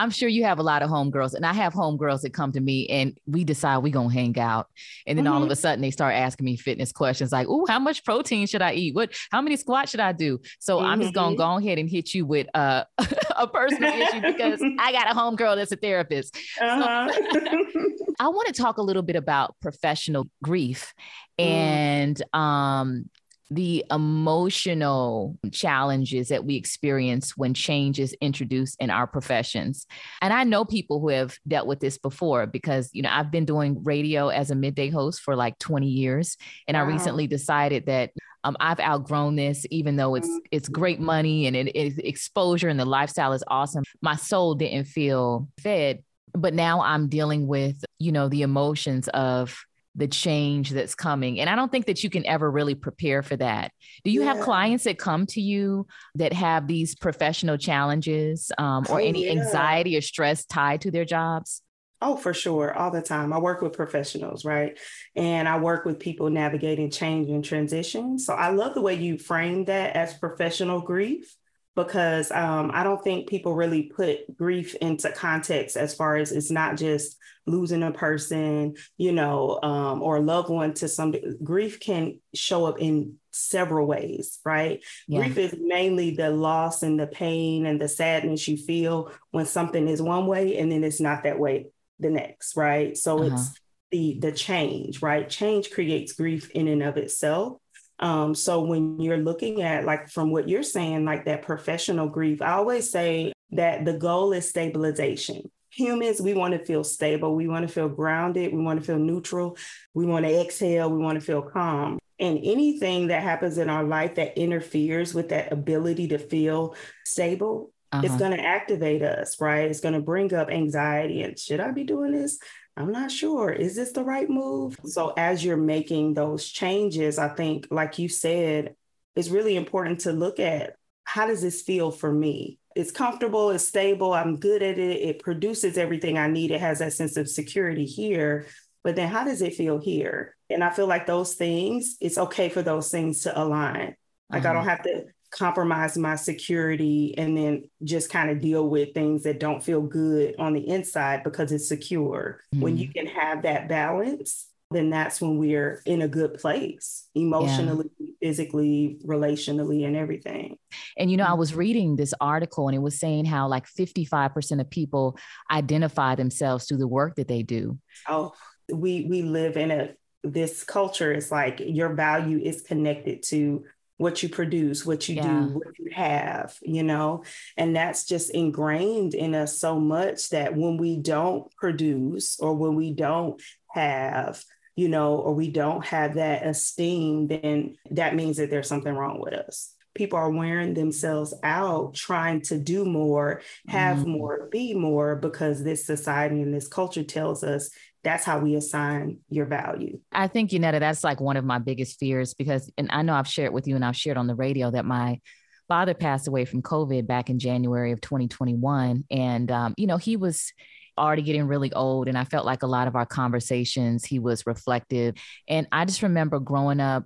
I'm 0.00 0.10
sure 0.10 0.28
you 0.28 0.44
have 0.44 0.58
a 0.58 0.62
lot 0.62 0.82
of 0.82 0.90
homegirls, 0.90 1.34
and 1.34 1.44
I 1.44 1.52
have 1.52 1.74
homegirls 1.74 2.22
that 2.22 2.32
come 2.32 2.52
to 2.52 2.60
me 2.60 2.86
and 2.88 3.18
we 3.26 3.44
decide 3.44 3.78
we're 3.78 3.92
going 3.92 4.08
to 4.08 4.14
hang 4.14 4.38
out. 4.38 4.68
And 5.06 5.18
then 5.18 5.26
all 5.26 5.42
of 5.42 5.50
a 5.50 5.56
sudden 5.56 5.82
they 5.82 5.90
start 5.90 6.14
asking 6.14 6.46
me 6.46 6.56
fitness 6.56 6.90
questions 6.92 7.32
like, 7.32 7.46
oh, 7.48 7.66
how 7.66 7.78
much 7.78 8.04
protein 8.04 8.46
should 8.46 8.62
I 8.62 8.72
eat? 8.72 8.94
What, 8.94 9.14
how 9.30 9.42
many 9.42 9.56
squats 9.56 9.90
should 9.90 10.00
I 10.00 10.12
do? 10.12 10.40
So 10.58 10.80
I'm 10.80 11.00
just 11.00 11.14
going 11.14 11.34
to 11.34 11.36
go 11.36 11.58
ahead 11.58 11.78
and 11.78 11.88
hit 11.88 12.14
you 12.14 12.24
with 12.24 12.46
uh, 12.54 12.84
a 13.36 13.46
personal 13.46 13.92
issue 13.92 14.20
because 14.22 14.62
I 14.78 14.92
got 14.92 15.10
a 15.10 15.14
homegirl 15.14 15.56
that's 15.56 15.72
a 15.72 15.76
therapist. 15.76 16.36
uh-huh. 16.60 17.12
I 18.20 18.28
want 18.28 18.48
to 18.48 18.52
talk 18.54 18.78
a 18.78 18.82
little 18.82 19.02
bit 19.02 19.16
about 19.16 19.54
professional 19.60 20.28
grief 20.42 20.94
Mm. 21.40 21.46
and 21.46 22.22
um, 22.34 23.10
the 23.50 23.84
emotional 23.90 25.36
challenges 25.50 26.28
that 26.28 26.44
we 26.44 26.54
experience 26.56 27.36
when 27.36 27.52
change 27.52 27.98
is 27.98 28.16
introduced 28.20 28.76
in 28.80 28.90
our 28.90 29.06
professions. 29.06 29.86
And 30.22 30.32
I 30.32 30.44
know 30.44 30.64
people 30.64 31.00
who 31.00 31.08
have 31.08 31.36
dealt 31.48 31.66
with 31.66 31.80
this 31.80 31.98
before 31.98 32.46
because, 32.46 32.90
you 32.92 33.02
know, 33.02 33.10
I've 33.10 33.32
been 33.32 33.44
doing 33.44 33.82
radio 33.82 34.28
as 34.28 34.50
a 34.50 34.54
midday 34.54 34.88
host 34.88 35.20
for 35.20 35.34
like 35.34 35.58
20 35.58 35.88
years. 35.88 36.36
And 36.68 36.76
I 36.76 36.82
recently 36.82 37.26
decided 37.26 37.86
that 37.86 38.12
um, 38.44 38.56
I've 38.60 38.80
outgrown 38.80 39.36
this, 39.36 39.66
even 39.70 39.96
though 39.96 40.14
it's 40.14 40.28
Mm. 40.28 40.38
it's 40.50 40.68
great 40.68 41.00
money 41.00 41.46
and 41.46 41.56
it 41.56 41.74
is 41.74 41.98
exposure 41.98 42.68
and 42.68 42.78
the 42.78 42.84
lifestyle 42.84 43.32
is 43.32 43.44
awesome. 43.48 43.82
My 44.00 44.16
soul 44.16 44.54
didn't 44.54 44.84
feel 44.86 45.48
fed, 45.58 46.02
but 46.32 46.54
now 46.54 46.80
I'm 46.82 47.08
dealing 47.08 47.46
with 47.46 47.84
you 47.98 48.12
know 48.12 48.28
the 48.28 48.42
emotions 48.42 49.08
of 49.08 49.58
the 49.96 50.06
change 50.08 50.70
that's 50.70 50.94
coming, 50.94 51.40
and 51.40 51.50
I 51.50 51.56
don't 51.56 51.70
think 51.70 51.86
that 51.86 52.04
you 52.04 52.10
can 52.10 52.24
ever 52.26 52.50
really 52.50 52.74
prepare 52.74 53.22
for 53.22 53.36
that. 53.36 53.72
Do 54.04 54.10
you 54.10 54.22
have 54.22 54.38
clients 54.40 54.84
that 54.84 54.98
come 54.98 55.26
to 55.26 55.40
you 55.40 55.86
that 56.14 56.32
have 56.32 56.66
these 56.66 56.94
professional 56.94 57.56
challenges 57.58 58.52
um, 58.58 58.86
or 58.88 59.00
Oh, 59.00 59.04
any 59.04 59.26
yeah. 59.26 59.32
anxiety 59.32 59.96
or 59.96 60.00
stress 60.00 60.44
tied 60.46 60.82
to 60.82 60.90
their 60.90 61.04
jobs? 61.04 61.62
Oh, 62.02 62.16
for 62.16 62.32
sure, 62.32 62.72
all 62.72 62.90
the 62.90 63.02
time. 63.02 63.30
I 63.32 63.38
work 63.38 63.60
with 63.60 63.74
professionals, 63.74 64.42
right? 64.44 64.78
And 65.16 65.46
I 65.46 65.58
work 65.58 65.84
with 65.84 65.98
people 65.98 66.30
navigating 66.30 66.90
change 66.90 67.28
and 67.28 67.44
transition. 67.44 68.18
So 68.18 68.32
I 68.32 68.50
love 68.50 68.74
the 68.74 68.80
way 68.80 68.94
you 68.94 69.18
frame 69.18 69.66
that 69.66 69.94
as 69.96 70.14
professional 70.14 70.80
grief 70.80 71.36
because 71.76 72.30
um, 72.30 72.70
I 72.74 72.82
don't 72.82 73.02
think 73.02 73.28
people 73.28 73.54
really 73.54 73.84
put 73.84 74.36
grief 74.36 74.74
into 74.76 75.10
context 75.12 75.76
as 75.76 75.94
far 75.94 76.16
as 76.16 76.32
it's 76.32 76.50
not 76.50 76.76
just 76.76 77.16
losing 77.46 77.82
a 77.82 77.92
person, 77.92 78.74
you 78.96 79.12
know, 79.12 79.58
um, 79.62 80.02
or 80.02 80.16
a 80.16 80.20
loved 80.20 80.50
one 80.50 80.74
to 80.74 80.88
some 80.88 81.14
grief 81.42 81.80
can 81.80 82.18
show 82.34 82.66
up 82.66 82.80
in 82.80 83.14
several 83.30 83.86
ways, 83.86 84.38
right? 84.44 84.82
Yeah. 85.06 85.20
Grief 85.20 85.38
is 85.38 85.56
mainly 85.58 86.14
the 86.16 86.30
loss 86.30 86.82
and 86.82 86.98
the 86.98 87.06
pain 87.06 87.66
and 87.66 87.80
the 87.80 87.88
sadness 87.88 88.46
you 88.48 88.56
feel 88.56 89.12
when 89.30 89.46
something 89.46 89.88
is 89.88 90.02
one 90.02 90.26
way 90.26 90.58
and 90.58 90.70
then 90.70 90.84
it's 90.84 91.00
not 91.00 91.22
that 91.22 91.38
way 91.38 91.66
the 91.98 92.10
next, 92.10 92.56
right? 92.56 92.96
So 92.96 93.18
uh-huh. 93.18 93.34
it's 93.34 93.60
the 93.90 94.18
the 94.20 94.32
change, 94.32 95.02
right? 95.02 95.28
Change 95.28 95.70
creates 95.70 96.12
grief 96.12 96.50
in 96.50 96.68
and 96.68 96.82
of 96.82 96.96
itself. 96.96 97.58
Um, 98.00 98.34
so 98.34 98.62
when 98.62 98.98
you're 98.98 99.18
looking 99.18 99.62
at 99.62 99.84
like 99.84 100.08
from 100.08 100.30
what 100.30 100.48
you're 100.48 100.62
saying, 100.62 101.04
like 101.04 101.26
that 101.26 101.42
professional 101.42 102.08
grief, 102.08 102.40
I 102.42 102.52
always 102.52 102.90
say 102.90 103.32
that 103.52 103.84
the 103.84 103.92
goal 103.92 104.32
is 104.32 104.48
stabilization. 104.48 105.50
Humans, 105.72 106.20
we 106.20 106.34
want 106.34 106.54
to 106.54 106.64
feel 106.64 106.82
stable. 106.82 107.36
We 107.36 107.46
want 107.46 107.66
to 107.66 107.72
feel 107.72 107.88
grounded. 107.88 108.52
We 108.52 108.62
want 108.62 108.80
to 108.80 108.86
feel 108.86 108.98
neutral. 108.98 109.56
We 109.94 110.06
want 110.06 110.24
to 110.24 110.40
exhale. 110.40 110.90
We 110.90 110.98
want 110.98 111.20
to 111.20 111.24
feel 111.24 111.42
calm. 111.42 111.98
And 112.18 112.38
anything 112.42 113.06
that 113.08 113.22
happens 113.22 113.56
in 113.56 113.70
our 113.70 113.84
life 113.84 114.16
that 114.16 114.36
interferes 114.36 115.14
with 115.14 115.28
that 115.28 115.52
ability 115.52 116.08
to 116.08 116.18
feel 116.18 116.74
stable, 117.04 117.72
uh-huh. 117.92 118.02
it's 118.04 118.16
going 118.16 118.32
to 118.32 118.40
activate 118.40 119.02
us, 119.02 119.40
right? 119.40 119.70
It's 119.70 119.80
going 119.80 119.94
to 119.94 120.00
bring 120.00 120.34
up 120.34 120.50
anxiety 120.50 121.22
and 121.22 121.38
should 121.38 121.60
I 121.60 121.70
be 121.70 121.84
doing 121.84 122.12
this? 122.12 122.38
I'm 122.80 122.92
not 122.92 123.10
sure. 123.10 123.50
Is 123.50 123.76
this 123.76 123.92
the 123.92 124.02
right 124.02 124.28
move? 124.28 124.78
So, 124.84 125.12
as 125.16 125.44
you're 125.44 125.56
making 125.56 126.14
those 126.14 126.48
changes, 126.48 127.18
I 127.18 127.28
think, 127.28 127.68
like 127.70 127.98
you 127.98 128.08
said, 128.08 128.74
it's 129.14 129.28
really 129.28 129.56
important 129.56 130.00
to 130.00 130.12
look 130.12 130.40
at 130.40 130.76
how 131.04 131.26
does 131.26 131.42
this 131.42 131.62
feel 131.62 131.90
for 131.90 132.10
me? 132.10 132.58
It's 132.74 132.92
comfortable, 132.92 133.50
it's 133.50 133.66
stable, 133.66 134.14
I'm 134.14 134.38
good 134.38 134.62
at 134.62 134.78
it, 134.78 135.02
it 135.02 135.22
produces 135.22 135.76
everything 135.76 136.16
I 136.16 136.28
need, 136.28 136.52
it 136.52 136.60
has 136.60 136.78
that 136.78 136.92
sense 136.92 137.16
of 137.16 137.28
security 137.28 137.84
here. 137.84 138.46
But 138.82 138.96
then, 138.96 139.08
how 139.08 139.24
does 139.24 139.42
it 139.42 139.54
feel 139.54 139.78
here? 139.78 140.36
And 140.48 140.64
I 140.64 140.70
feel 140.70 140.86
like 140.86 141.06
those 141.06 141.34
things, 141.34 141.96
it's 142.00 142.16
okay 142.16 142.48
for 142.48 142.62
those 142.62 142.90
things 142.90 143.22
to 143.22 143.38
align. 143.38 143.94
Like, 144.30 144.44
uh-huh. 144.44 144.50
I 144.50 144.52
don't 144.54 144.68
have 144.68 144.82
to 144.84 145.04
compromise 145.30 145.96
my 145.96 146.16
security 146.16 147.14
and 147.16 147.36
then 147.36 147.68
just 147.84 148.10
kind 148.10 148.30
of 148.30 148.40
deal 148.40 148.68
with 148.68 148.94
things 148.94 149.22
that 149.22 149.40
don't 149.40 149.62
feel 149.62 149.80
good 149.80 150.34
on 150.38 150.54
the 150.54 150.68
inside 150.68 151.22
because 151.22 151.52
it's 151.52 151.68
secure. 151.68 152.40
Mm-hmm. 152.54 152.62
When 152.62 152.76
you 152.76 152.88
mm-hmm. 152.88 153.06
can 153.06 153.06
have 153.06 153.42
that 153.42 153.68
balance, 153.68 154.48
then 154.72 154.90
that's 154.90 155.20
when 155.20 155.36
we're 155.38 155.82
in 155.84 156.02
a 156.02 156.08
good 156.08 156.34
place 156.34 157.08
emotionally, 157.14 157.90
yeah. 157.98 158.06
physically, 158.22 158.98
relationally, 159.04 159.84
and 159.84 159.96
everything. 159.96 160.56
And 160.96 161.10
you 161.10 161.16
know, 161.16 161.24
I 161.24 161.34
was 161.34 161.50
mm-hmm. 161.50 161.58
reading 161.58 161.96
this 161.96 162.14
article 162.20 162.68
and 162.68 162.74
it 162.74 162.80
was 162.80 162.98
saying 162.98 163.24
how 163.24 163.48
like 163.48 163.66
55% 163.66 164.60
of 164.60 164.70
people 164.70 165.16
identify 165.50 166.14
themselves 166.14 166.66
through 166.66 166.78
the 166.78 166.88
work 166.88 167.16
that 167.16 167.28
they 167.28 167.42
do. 167.42 167.78
Oh, 168.08 168.32
we 168.72 169.06
we 169.08 169.22
live 169.22 169.56
in 169.56 169.70
a 169.70 169.90
this 170.22 170.64
culture 170.64 171.12
is 171.12 171.30
like 171.30 171.60
your 171.64 171.94
value 171.94 172.38
is 172.38 172.62
connected 172.62 173.22
to 173.22 173.64
what 174.00 174.22
you 174.22 174.30
produce, 174.30 174.86
what 174.86 175.10
you 175.10 175.16
yeah. 175.16 175.22
do, 175.24 175.58
what 175.58 175.78
you 175.78 175.90
have, 175.92 176.56
you 176.62 176.82
know, 176.82 177.22
and 177.58 177.76
that's 177.76 178.06
just 178.06 178.30
ingrained 178.30 179.12
in 179.12 179.34
us 179.34 179.58
so 179.58 179.78
much 179.78 180.30
that 180.30 180.56
when 180.56 180.78
we 180.78 180.96
don't 180.96 181.54
produce 181.56 182.40
or 182.40 182.54
when 182.54 182.76
we 182.76 182.94
don't 182.94 183.42
have, 183.68 184.42
you 184.74 184.88
know, 184.88 185.16
or 185.16 185.34
we 185.34 185.50
don't 185.50 185.84
have 185.84 186.14
that 186.14 186.46
esteem, 186.46 187.26
then 187.26 187.76
that 187.90 188.14
means 188.14 188.38
that 188.38 188.48
there's 188.48 188.68
something 188.68 188.94
wrong 188.94 189.20
with 189.20 189.34
us. 189.34 189.74
People 189.94 190.18
are 190.18 190.30
wearing 190.30 190.72
themselves 190.72 191.34
out 191.42 191.92
trying 191.92 192.40
to 192.42 192.56
do 192.56 192.86
more, 192.86 193.42
have 193.68 193.98
mm. 193.98 194.06
more, 194.06 194.48
be 194.50 194.72
more 194.72 195.14
because 195.14 195.62
this 195.62 195.84
society 195.84 196.40
and 196.40 196.54
this 196.54 196.68
culture 196.68 197.04
tells 197.04 197.44
us 197.44 197.68
that's 198.02 198.24
how 198.24 198.38
we 198.38 198.54
assign 198.54 199.18
your 199.28 199.46
value. 199.46 200.00
I 200.12 200.26
think, 200.26 200.50
Yunetta, 200.50 200.80
that's 200.80 201.04
like 201.04 201.20
one 201.20 201.36
of 201.36 201.44
my 201.44 201.58
biggest 201.58 201.98
fears 201.98 202.34
because, 202.34 202.70
and 202.78 202.88
I 202.90 203.02
know 203.02 203.14
I've 203.14 203.28
shared 203.28 203.52
with 203.52 203.66
you 203.66 203.76
and 203.76 203.84
I've 203.84 203.96
shared 203.96 204.16
on 204.16 204.26
the 204.26 204.34
radio 204.34 204.70
that 204.70 204.84
my 204.84 205.20
father 205.68 205.94
passed 205.94 206.26
away 206.26 206.44
from 206.44 206.62
COVID 206.62 207.06
back 207.06 207.30
in 207.30 207.38
January 207.38 207.92
of 207.92 208.00
2021. 208.00 209.04
And, 209.10 209.50
um, 209.50 209.74
you 209.76 209.86
know, 209.86 209.98
he 209.98 210.16
was 210.16 210.52
already 210.98 211.22
getting 211.22 211.46
really 211.46 211.72
old. 211.72 212.08
And 212.08 212.18
I 212.18 212.24
felt 212.24 212.46
like 212.46 212.62
a 212.62 212.66
lot 212.66 212.88
of 212.88 212.96
our 212.96 213.06
conversations, 213.06 214.04
he 214.04 214.18
was 214.18 214.46
reflective. 214.46 215.14
And 215.48 215.66
I 215.70 215.84
just 215.84 216.02
remember 216.02 216.40
growing 216.40 216.80
up 216.80 217.04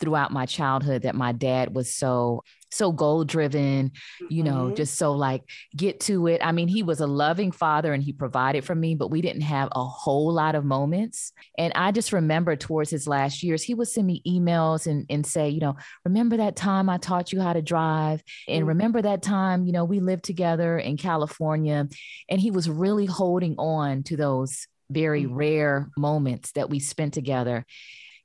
throughout 0.00 0.32
my 0.32 0.46
childhood 0.46 1.02
that 1.02 1.14
my 1.14 1.32
dad 1.32 1.74
was 1.74 1.94
so 1.94 2.42
so 2.74 2.92
goal 2.92 3.24
driven, 3.24 3.92
you 4.28 4.42
know, 4.42 4.66
mm-hmm. 4.66 4.74
just 4.74 4.96
so 4.96 5.12
like 5.12 5.42
get 5.76 6.00
to 6.00 6.26
it. 6.26 6.40
I 6.44 6.52
mean, 6.52 6.68
he 6.68 6.82
was 6.82 7.00
a 7.00 7.06
loving 7.06 7.52
father 7.52 7.92
and 7.92 8.02
he 8.02 8.12
provided 8.12 8.64
for 8.64 8.74
me, 8.74 8.94
but 8.94 9.10
we 9.10 9.22
didn't 9.22 9.42
have 9.42 9.68
a 9.72 9.84
whole 9.84 10.32
lot 10.32 10.54
of 10.54 10.64
moments. 10.64 11.32
And 11.56 11.72
I 11.74 11.92
just 11.92 12.12
remember 12.12 12.56
towards 12.56 12.90
his 12.90 13.06
last 13.06 13.42
years, 13.42 13.62
he 13.62 13.74
would 13.74 13.88
send 13.88 14.06
me 14.06 14.22
emails 14.26 14.86
and, 14.86 15.06
and 15.08 15.24
say, 15.24 15.48
you 15.48 15.60
know, 15.60 15.76
remember 16.04 16.36
that 16.38 16.56
time 16.56 16.88
I 16.88 16.98
taught 16.98 17.32
you 17.32 17.40
how 17.40 17.52
to 17.52 17.62
drive? 17.62 18.22
And 18.48 18.60
mm-hmm. 18.60 18.68
remember 18.68 19.02
that 19.02 19.22
time, 19.22 19.64
you 19.64 19.72
know, 19.72 19.84
we 19.84 20.00
lived 20.00 20.24
together 20.24 20.76
in 20.76 20.96
California. 20.96 21.88
And 22.28 22.40
he 22.40 22.50
was 22.50 22.68
really 22.68 23.06
holding 23.06 23.54
on 23.56 24.02
to 24.04 24.16
those 24.16 24.66
very 24.90 25.24
mm-hmm. 25.24 25.34
rare 25.34 25.90
moments 25.96 26.52
that 26.52 26.68
we 26.68 26.80
spent 26.80 27.14
together. 27.14 27.64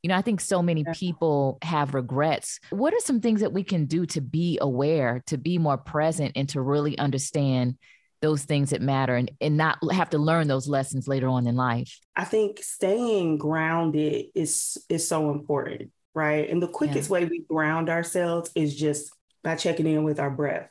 You 0.01 0.09
know, 0.09 0.15
I 0.15 0.21
think 0.21 0.39
so 0.39 0.61
many 0.61 0.85
people 0.93 1.57
have 1.61 1.93
regrets. 1.93 2.59
What 2.69 2.93
are 2.93 2.99
some 2.99 3.19
things 3.19 3.41
that 3.41 3.53
we 3.53 3.63
can 3.63 3.85
do 3.85 4.05
to 4.07 4.21
be 4.21 4.57
aware, 4.61 5.23
to 5.27 5.37
be 5.37 5.57
more 5.57 5.77
present, 5.77 6.33
and 6.35 6.47
to 6.49 6.61
really 6.61 6.97
understand 6.97 7.75
those 8.21 8.43
things 8.43 8.71
that 8.71 8.81
matter 8.81 9.15
and, 9.15 9.31
and 9.39 9.57
not 9.57 9.77
have 9.91 10.09
to 10.11 10.17
learn 10.17 10.47
those 10.47 10.67
lessons 10.67 11.07
later 11.07 11.27
on 11.27 11.47
in 11.47 11.55
life? 11.55 11.99
I 12.15 12.25
think 12.25 12.59
staying 12.61 13.37
grounded 13.37 14.27
is 14.35 14.77
is 14.89 15.07
so 15.07 15.31
important, 15.31 15.91
right? 16.13 16.49
And 16.49 16.61
the 16.61 16.67
quickest 16.67 17.09
yeah. 17.09 17.13
way 17.13 17.25
we 17.25 17.43
ground 17.49 17.89
ourselves 17.89 18.51
is 18.55 18.75
just 18.75 19.11
by 19.43 19.55
checking 19.55 19.87
in 19.87 20.03
with 20.03 20.19
our 20.19 20.29
breath. 20.29 20.69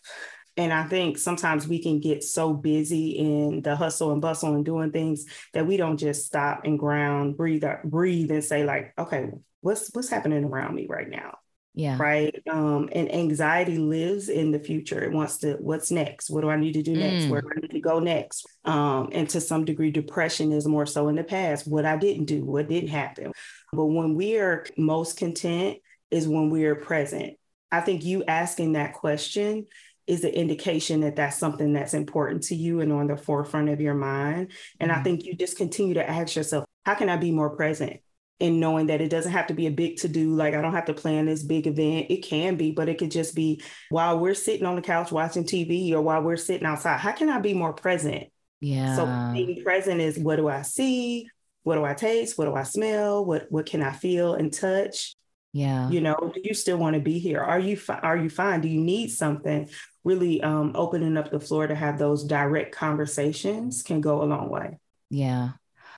And 0.59 0.73
I 0.73 0.85
think 0.89 1.17
sometimes 1.17 1.69
we 1.69 1.81
can 1.81 2.01
get 2.01 2.25
so 2.25 2.53
busy 2.53 3.11
in 3.11 3.63
the 3.63 3.77
hustle 3.77 4.13
and 4.13 4.21
bustle 4.21 4.55
and 4.55 4.65
doing 4.65 4.91
things 4.91 5.25
that 5.55 5.67
we 5.67 5.77
don't 5.77 5.97
just 5.97 6.27
stop 6.27 6.63
and 6.65 6.79
ground, 6.79 7.37
breathe, 7.37 7.65
breathe, 7.85 8.31
and 8.33 8.45
say 8.45 8.65
like, 8.65 8.93
okay, 8.99 9.31
what's 9.61 9.89
what's 9.95 10.11
happening 10.11 10.45
around 10.45 10.75
me 10.75 10.87
right 10.89 11.09
now? 11.09 11.39
Yeah. 11.75 11.97
Right. 11.97 12.35
Um, 12.51 12.89
and 12.91 13.15
anxiety 13.15 13.79
lives 13.79 14.29
in 14.29 14.51
the 14.51 14.59
future. 14.59 15.01
It 15.05 15.13
wants 15.13 15.37
to, 15.39 15.53
what's 15.61 15.93
next? 15.93 16.29
What 16.29 16.41
do 16.41 16.51
I 16.51 16.57
need 16.57 16.73
to 16.73 16.83
do 16.83 16.97
next? 16.97 17.27
Mm. 17.27 17.31
Where 17.31 17.41
do 17.41 17.51
I 17.57 17.61
need 17.61 17.71
to 17.71 17.81
go 17.81 18.01
next? 18.01 18.45
Um, 18.65 19.11
and 19.13 19.29
to 19.31 19.41
some 19.41 19.65
degree, 19.65 19.93
depression 19.93 20.51
is 20.51 20.67
more 20.67 20.87
so 20.87 21.07
in 21.07 21.15
the 21.15 21.23
past. 21.23 21.69
What 21.69 21.85
I 21.85 21.97
didn't 21.97 22.25
do, 22.25 22.45
what 22.45 22.69
didn't 22.69 22.89
happen. 22.89 23.31
But 23.73 23.87
when 23.87 24.17
we 24.17 24.39
are 24.39 24.67
most 24.77 25.19
content 25.19 25.79
is 26.11 26.27
when 26.27 26.51
we 26.51 26.65
are 26.65 26.75
present. 26.75 27.35
I 27.71 27.81
think 27.81 28.05
you 28.05 28.25
asking 28.25 28.73
that 28.73 28.95
question 28.95 29.67
is 30.09 30.25
an 30.25 30.31
indication 30.31 31.01
that 31.03 31.17
that's 31.17 31.39
something 31.39 31.73
that's 31.73 31.95
important 31.95 32.43
to 32.45 32.55
you 32.55 32.81
and 32.81 32.93
on 32.93 33.07
the 33.07 33.17
forefront 33.17 33.69
of 33.69 33.81
your 33.81 33.95
mind. 33.95 34.53
And 34.81 34.91
mm-hmm. 34.91 35.01
I 35.01 35.03
think 35.05 35.25
you 35.25 35.35
just 35.35 35.57
continue 35.57 35.95
to 35.95 36.09
ask 36.09 36.35
yourself, 36.35 36.65
how 36.85 36.95
can 36.95 37.09
I 37.09 37.17
be 37.17 37.31
more 37.31 37.51
present? 37.51 38.01
in 38.41 38.61
knowing 38.61 38.87
that 38.87 39.01
it 39.01 39.11
doesn't 39.11 39.33
have 39.33 39.49
to 39.49 39.55
be 39.55 39.67
a 39.67 39.71
big 39.71 39.97
to 39.97 40.09
do. 40.09 40.35
Like, 40.35 40.55
I 40.55 40.63
don't 40.63 40.73
have 40.73 40.85
to 40.87 40.95
plan 40.95 41.27
this 41.27 41.43
big 41.43 41.67
event. 41.67 42.07
It 42.09 42.19
can 42.19 42.57
be, 42.57 42.71
but 42.71 42.89
it 42.89 42.99
could 42.99 43.11
just 43.11 43.35
be 43.35 43.61
while 43.91 44.19
we're 44.19 44.35
sitting 44.35 44.67
on 44.67 44.77
the 44.77 44.83
couch 44.83 45.11
watching 45.11 45.45
TV 45.45 45.93
or 45.93 46.01
while 46.01 46.23
we're 46.23 46.37
sitting 46.37 46.67
outside. 46.67 47.01
How 47.01 47.13
can 47.13 47.29
I 47.29 47.41
be 47.41 47.55
more 47.55 47.73
present? 47.73 48.29
Yeah. 48.61 48.97
So 48.97 49.33
being 49.33 49.63
present 49.63 50.01
is 50.01 50.19
what 50.19 50.37
do 50.37 50.49
I 50.49 50.63
see? 50.63 51.29
What 51.63 51.75
do 51.75 51.85
I 51.85 51.95
taste? 51.95 52.39
What 52.39 52.47
do 52.47 52.55
I 52.55 52.63
smell? 52.63 53.25
What 53.25 53.47
what 53.51 53.67
can 53.67 53.83
I 53.83 53.93
feel 53.93 54.35
and 54.35 54.53
touch? 54.53 55.17
Yeah. 55.53 55.91
You 55.91 56.01
know, 56.01 56.31
do 56.35 56.41
you 56.43 56.55
still 56.55 56.77
want 56.77 56.95
to 56.95 57.01
be 57.01 57.19
here? 57.19 57.41
Are 57.41 57.59
you 57.59 57.77
fi- 57.77 58.01
are 58.01 58.17
you 58.17 58.31
fine? 58.31 58.61
Do 58.61 58.69
you 58.69 58.81
need 58.81 59.09
something? 59.09 59.69
Really 60.09 60.43
um, 60.43 60.73
opening 60.75 61.19
up 61.19 61.31
the 61.31 61.39
floor 61.39 61.67
to 61.67 61.75
have 61.75 61.99
those 61.99 62.25
direct 62.25 62.75
conversations 62.75 63.83
can 63.83 64.01
go 64.01 64.23
a 64.23 64.25
long 64.25 64.49
way. 64.49 64.79
Yeah. 65.11 65.51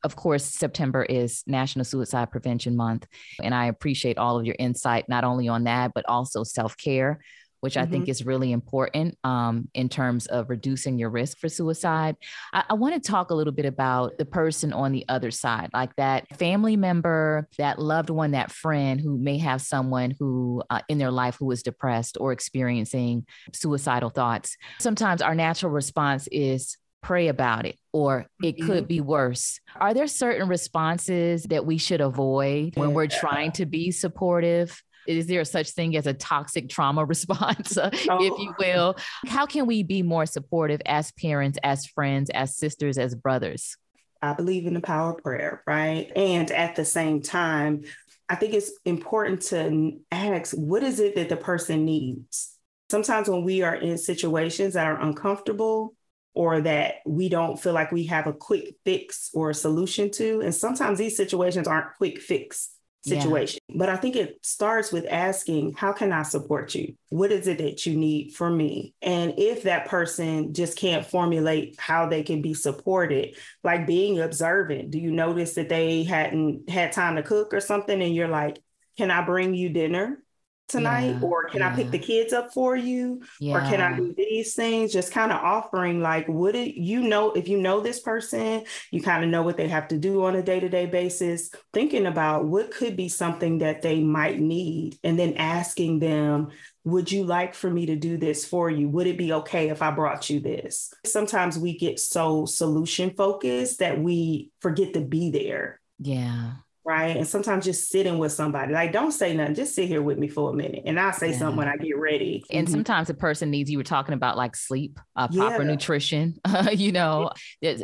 Of 0.03 0.17
course, 0.17 0.45
September 0.45 1.05
is 1.05 1.45
National 1.47 1.85
Suicide 1.85 2.33
Prevention 2.33 2.75
Month. 2.75 3.07
And 3.41 3.55
I 3.55 3.67
appreciate 3.67 4.19
all 4.19 4.37
of 4.37 4.45
your 4.45 4.57
insight, 4.59 5.09
not 5.09 5.23
only 5.23 5.47
on 5.47 5.63
that, 5.65 5.93
but 5.95 6.05
also 6.09 6.43
self 6.43 6.77
care, 6.77 7.21
which 7.61 7.75
mm-hmm. 7.75 7.83
I 7.83 7.91
think 7.91 8.05
mm-hmm. 8.05 8.11
is 8.11 8.27
really 8.27 8.53
important 8.53 9.17
um, 9.25 9.69
in 9.75 9.89
terms 9.89 10.27
of 10.27 10.51
reducing 10.51 10.99
your 10.99 11.11
risk 11.11 11.39
for 11.39 11.49
suicide. 11.49 12.17
I, 12.53 12.65
I 12.71 12.75
want 12.75 12.95
to 12.95 13.11
talk 13.11 13.31
a 13.31 13.35
little 13.35 13.53
bit 13.53 13.67
about 13.67 14.19
the 14.19 14.25
person 14.25 14.73
on 14.73 14.93
the 14.93 15.05
other 15.09 15.31
side, 15.31 15.71
like 15.73 15.95
that 15.97 16.27
family 16.39 16.77
member, 16.77 17.49
that 17.59 17.79
loved 17.79 18.11
one, 18.11 18.33
that 18.33 18.51
friend 18.51 19.01
who 19.01 19.19
may 19.19 19.39
have 19.39 19.61
someone 19.61 20.15
who 20.19 20.63
uh, 20.71 20.81
in 20.89 20.99
their 20.99 21.11
life 21.11 21.37
who 21.39 21.51
is 21.51 21.63
depressed 21.63 22.17
or 22.21 22.33
experiencing 22.33 23.27
suicidal 23.53 24.11
thoughts. 24.11 24.57
Sometimes 24.79 25.23
our 25.23 25.35
natural 25.35 25.73
response 25.73 26.29
is 26.33 26.77
pray 27.03 27.29
about 27.29 27.67
it 27.67 27.77
or 27.93 28.27
it 28.43 28.57
mm-hmm. 28.57 28.67
could 28.67 28.89
be 28.89 29.01
worse. 29.01 29.61
Are 29.77 29.95
there 29.95 30.07
certain 30.07 30.49
responses 30.49 31.45
that 31.45 31.65
we 31.65 31.79
should 31.79 32.01
avoid 32.01 32.77
when 32.77 32.93
we're 32.93 33.07
trying 33.07 33.53
to 33.53 33.67
be 33.67 33.91
supportive? 33.91 34.83
Is 35.07 35.27
there 35.27 35.45
such 35.45 35.71
thing 35.71 35.97
as 35.97 36.07
a 36.07 36.15
toxic 36.15 36.69
trauma 36.69 37.05
response, 37.07 37.77
oh. 37.77 37.89
if 37.93 38.39
you 38.39 38.51
oh. 38.51 38.55
will? 38.59 38.97
How 39.27 39.47
can 39.47 39.67
we 39.67 39.83
be 39.83 40.03
more 40.03 40.27
supportive 40.27 40.81
as 40.87 41.13
parents, 41.13 41.59
as 41.63 41.87
friends, 41.87 42.31
as 42.31 42.57
sisters, 42.57 42.99
as 42.99 43.15
brothers? 43.15 43.77
I 44.23 44.35
believe 44.35 44.67
in 44.67 44.75
the 44.75 44.81
power 44.81 45.13
of 45.13 45.23
prayer, 45.23 45.63
right? 45.67 46.11
And 46.15 46.51
at 46.51 46.77
the 46.77 46.85
same 46.85 47.23
time, 47.23 47.85
I 48.29 48.37
think 48.37 48.55
it's 48.55 48.71
important 48.85 49.43
to 49.43 49.99
ask 50.13 50.55
what 50.55 50.83
is 50.83 51.01
it 51.01 51.17
that 51.17 51.29
the 51.29 51.37
person 51.37 51.85
needs? 51.85 52.57
Sometimes 52.91 53.29
when 53.29 53.45
we 53.45 53.63
are 53.63 53.75
in 53.75 53.99
situations 53.99 54.75
that 54.75 54.87
are 54.87 55.01
uncomfortable 55.01 55.95
or 56.35 56.61
that 56.61 56.97
we 57.07 57.29
don't 57.29 57.61
feel 57.61 57.73
like 57.73 57.91
we 57.91 58.07
have 58.07 58.27
a 58.27 58.33
quick 58.33 58.77
fix 58.85 59.31
or 59.35 59.51
a 59.51 59.55
solution 59.55 60.11
to, 60.13 60.41
and 60.43 60.55
sometimes 60.55 60.99
these 60.99 61.17
situations 61.17 61.67
aren't 61.67 61.97
quick 61.97 62.21
fix 62.21 62.71
situation. 63.03 63.61
Yeah. 63.69 63.77
But 63.79 63.89
I 63.89 63.97
think 63.97 64.17
it 64.17 64.39
starts 64.43 64.93
with 64.93 65.07
asking, 65.09 65.75
how 65.75 65.93
can 65.93 66.13
I 66.13 66.23
support 66.23 66.75
you? 66.75 66.95
What 67.09 67.33
is 67.33 67.47
it 67.47 67.59
that 67.59 67.87
you 67.87 67.97
need 67.97 68.35
from 68.35 68.57
me? 68.57 68.95
And 69.01 69.35
if 69.39 69.63
that 69.63 69.89
person 69.89 70.53
just 70.53 70.77
can't 70.77 71.07
formulate 71.07 71.77
how 71.79 72.09
they 72.09 72.23
can 72.23 72.43
be 72.43 72.55
supported, 72.55 73.37
like 73.65 73.87
being 73.87 74.21
observant, 74.21 74.91
do 74.91 74.99
you 74.99 75.13
notice 75.13 75.55
that 75.55 75.69
they 75.69 76.03
hadn't 76.05 76.69
had 76.69 76.93
time 76.93 77.17
to 77.17 77.23
cook 77.23 77.55
or 77.55 77.61
something? 77.61 78.03
And 78.03 78.15
you're 78.15 78.29
like, 78.29 78.59
can 78.99 79.11
I 79.11 79.23
bring 79.23 79.55
you 79.55 79.71
dinner? 79.71 80.23
Tonight 80.71 81.17
yeah, 81.21 81.21
or 81.23 81.45
can 81.45 81.61
yeah. 81.61 81.73
i 81.73 81.77
pick 81.77 81.91
the 81.91 81.99
kids 81.99 82.33
up 82.33 82.53
for 82.53 82.77
you? 82.77 83.23
Yeah. 83.39 83.57
or 83.57 83.61
can 83.61 83.81
i 83.81 83.97
do 83.97 84.15
these 84.17 84.55
things? 84.55 84.93
Just 84.93 85.13
kind 85.13 85.33
of 85.33 85.39
offering 85.43 86.01
like 86.01 86.27
would 86.29 86.55
it 86.55 86.75
you 86.75 87.03
know 87.03 87.33
if 87.33 87.49
you 87.49 87.59
know 87.59 87.81
this 87.81 88.01
person 88.01 88.65
you 88.91 89.03
kind 89.03 89.25
of 89.25 89.31
know 89.31 89.43
what 89.43 89.57
they 89.57 89.69
have 89.69 89.89
to 89.89 89.99
do 89.99 90.25
on 90.25 90.37
a 90.37 90.43
day-to-day 90.43 90.87
basis 90.87 91.51
thinking 91.73 92.07
about 92.07 92.45
what 92.45 92.71
could 92.71 92.97
be 92.97 93.09
something 93.09 93.59
that 93.59 93.83
they 93.83 94.01
might 94.03 94.41
need 94.41 94.99
and 95.05 95.19
then 95.19 95.35
asking 95.35 95.99
them 95.99 96.51
would 96.85 97.13
you 97.13 97.25
like 97.25 97.55
for 97.55 97.69
me 97.69 97.87
to 97.87 97.97
do 97.97 98.17
this 98.17 98.47
for 98.47 98.71
you? 98.71 98.89
Would 98.89 99.07
it 99.07 99.19
be 99.19 99.35
okay 99.35 99.69
if 99.69 99.83
i 99.83 99.91
brought 99.91 100.31
you 100.31 100.41
this? 100.41 100.95
Sometimes 101.05 101.59
we 101.59 101.77
get 101.79 102.01
so 102.01 102.47
solution 102.47 103.11
focused 103.11 103.81
that 103.81 104.01
we 104.01 104.51
forget 104.61 104.95
to 104.95 105.01
be 105.01 105.31
there. 105.31 105.79
Yeah 105.99 106.53
right? 106.91 107.17
And 107.17 107.27
sometimes 107.27 107.65
just 107.65 107.89
sitting 107.89 108.19
with 108.19 108.33
somebody, 108.33 108.73
like 108.73 108.93
don't 108.93 109.13
say 109.13 109.33
nothing, 109.35 109.55
just 109.55 109.77
sit 109.77 109.87
here 109.87 110.03
with 110.03 110.19
me 110.19 110.27
for 110.27 110.51
a 110.51 110.53
minute, 110.53 110.83
and 110.87 110.99
I'll 110.99 111.13
say 111.13 111.31
yeah. 111.31 111.39
something 111.39 111.57
when 111.57 111.69
I 111.69 111.77
get 111.77 111.97
ready. 111.97 112.45
And 112.51 112.67
mm-hmm. 112.67 112.75
sometimes 112.75 113.09
a 113.11 113.15
person 113.15 113.51
needs. 113.51 113.71
You 113.71 113.79
were 113.79 113.85
talking 113.85 114.15
about 114.15 114.37
like 114.37 114.57
sleep, 114.57 114.99
uh, 115.15 115.29
proper 115.29 115.63
yeah. 115.63 115.71
nutrition, 115.71 116.41
you 116.73 116.91
know, 116.91 117.31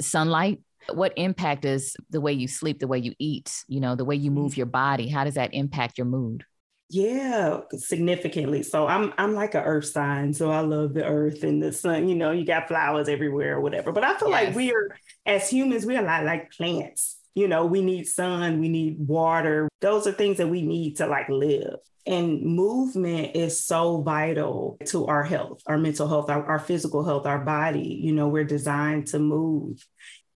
sunlight. 0.01 0.61
What 0.93 1.13
impact 1.17 1.63
does 1.63 1.97
the 2.11 2.21
way 2.21 2.33
you 2.33 2.49
sleep, 2.49 2.81
the 2.81 2.89
way 2.89 2.99
you 2.99 3.15
eat, 3.19 3.53
you 3.69 3.81
know, 3.81 3.95
the 3.95 4.05
way 4.05 4.17
you 4.17 4.31
move 4.31 4.53
mm-hmm. 4.53 4.61
your 4.61 4.67
body? 4.67 5.09
How 5.09 5.25
does 5.25 5.35
that 5.35 5.55
impact 5.55 5.99
your 5.99 6.07
mood? 6.07 6.45
Yeah, 6.89 7.61
significantly. 7.73 8.63
So 8.63 8.87
I'm 8.87 9.13
I'm 9.19 9.35
like 9.35 9.55
a 9.55 9.63
earth 9.63 9.87
sign. 9.87 10.33
So 10.35 10.51
I 10.51 10.61
love 10.61 10.95
the 10.95 11.05
earth 11.05 11.45
and 11.45 11.63
the 11.63 11.73
sun. 11.73 12.09
You 12.09 12.17
know, 12.17 12.33
you 12.33 12.45
got 12.45 12.69
flowers 12.69 13.09
everywhere 13.09 13.57
or 13.57 13.61
whatever. 13.61 13.93
But 13.93 14.05
I 14.05 14.17
feel 14.17 14.31
yes. 14.31 14.47
like 14.47 14.57
we 14.57 14.73
are 14.73 14.97
as 15.25 15.49
humans, 15.49 15.87
we 15.87 15.97
are 15.97 16.03
a 16.03 16.07
lot 16.07 16.25
like 16.25 16.51
plants 16.51 17.16
you 17.37 17.47
know, 17.47 17.67
we 17.67 17.83
need 17.83 18.07
sun, 18.07 18.61
we 18.61 18.69
need 18.71 18.97
water. 18.99 19.69
Those 19.83 20.07
are 20.07 20.13
things 20.13 20.39
that 20.39 20.49
we 20.49 20.63
need 20.63 20.97
to 20.97 21.07
like 21.07 21.29
live. 21.29 21.77
And 22.07 22.41
movement 22.41 23.37
is 23.37 23.63
so 23.63 24.01
vital 24.01 24.79
to 24.87 25.07
our 25.07 25.23
health, 25.23 25.61
our 25.67 25.77
mental 25.77 26.09
health, 26.09 26.31
our, 26.31 26.43
our 26.47 26.59
physical 26.59 27.05
health, 27.05 27.27
our 27.27 27.41
body. 27.41 28.01
You 28.03 28.13
know, 28.13 28.29
we're 28.29 28.45
designed 28.45 29.09
to 29.09 29.19
move. 29.19 29.87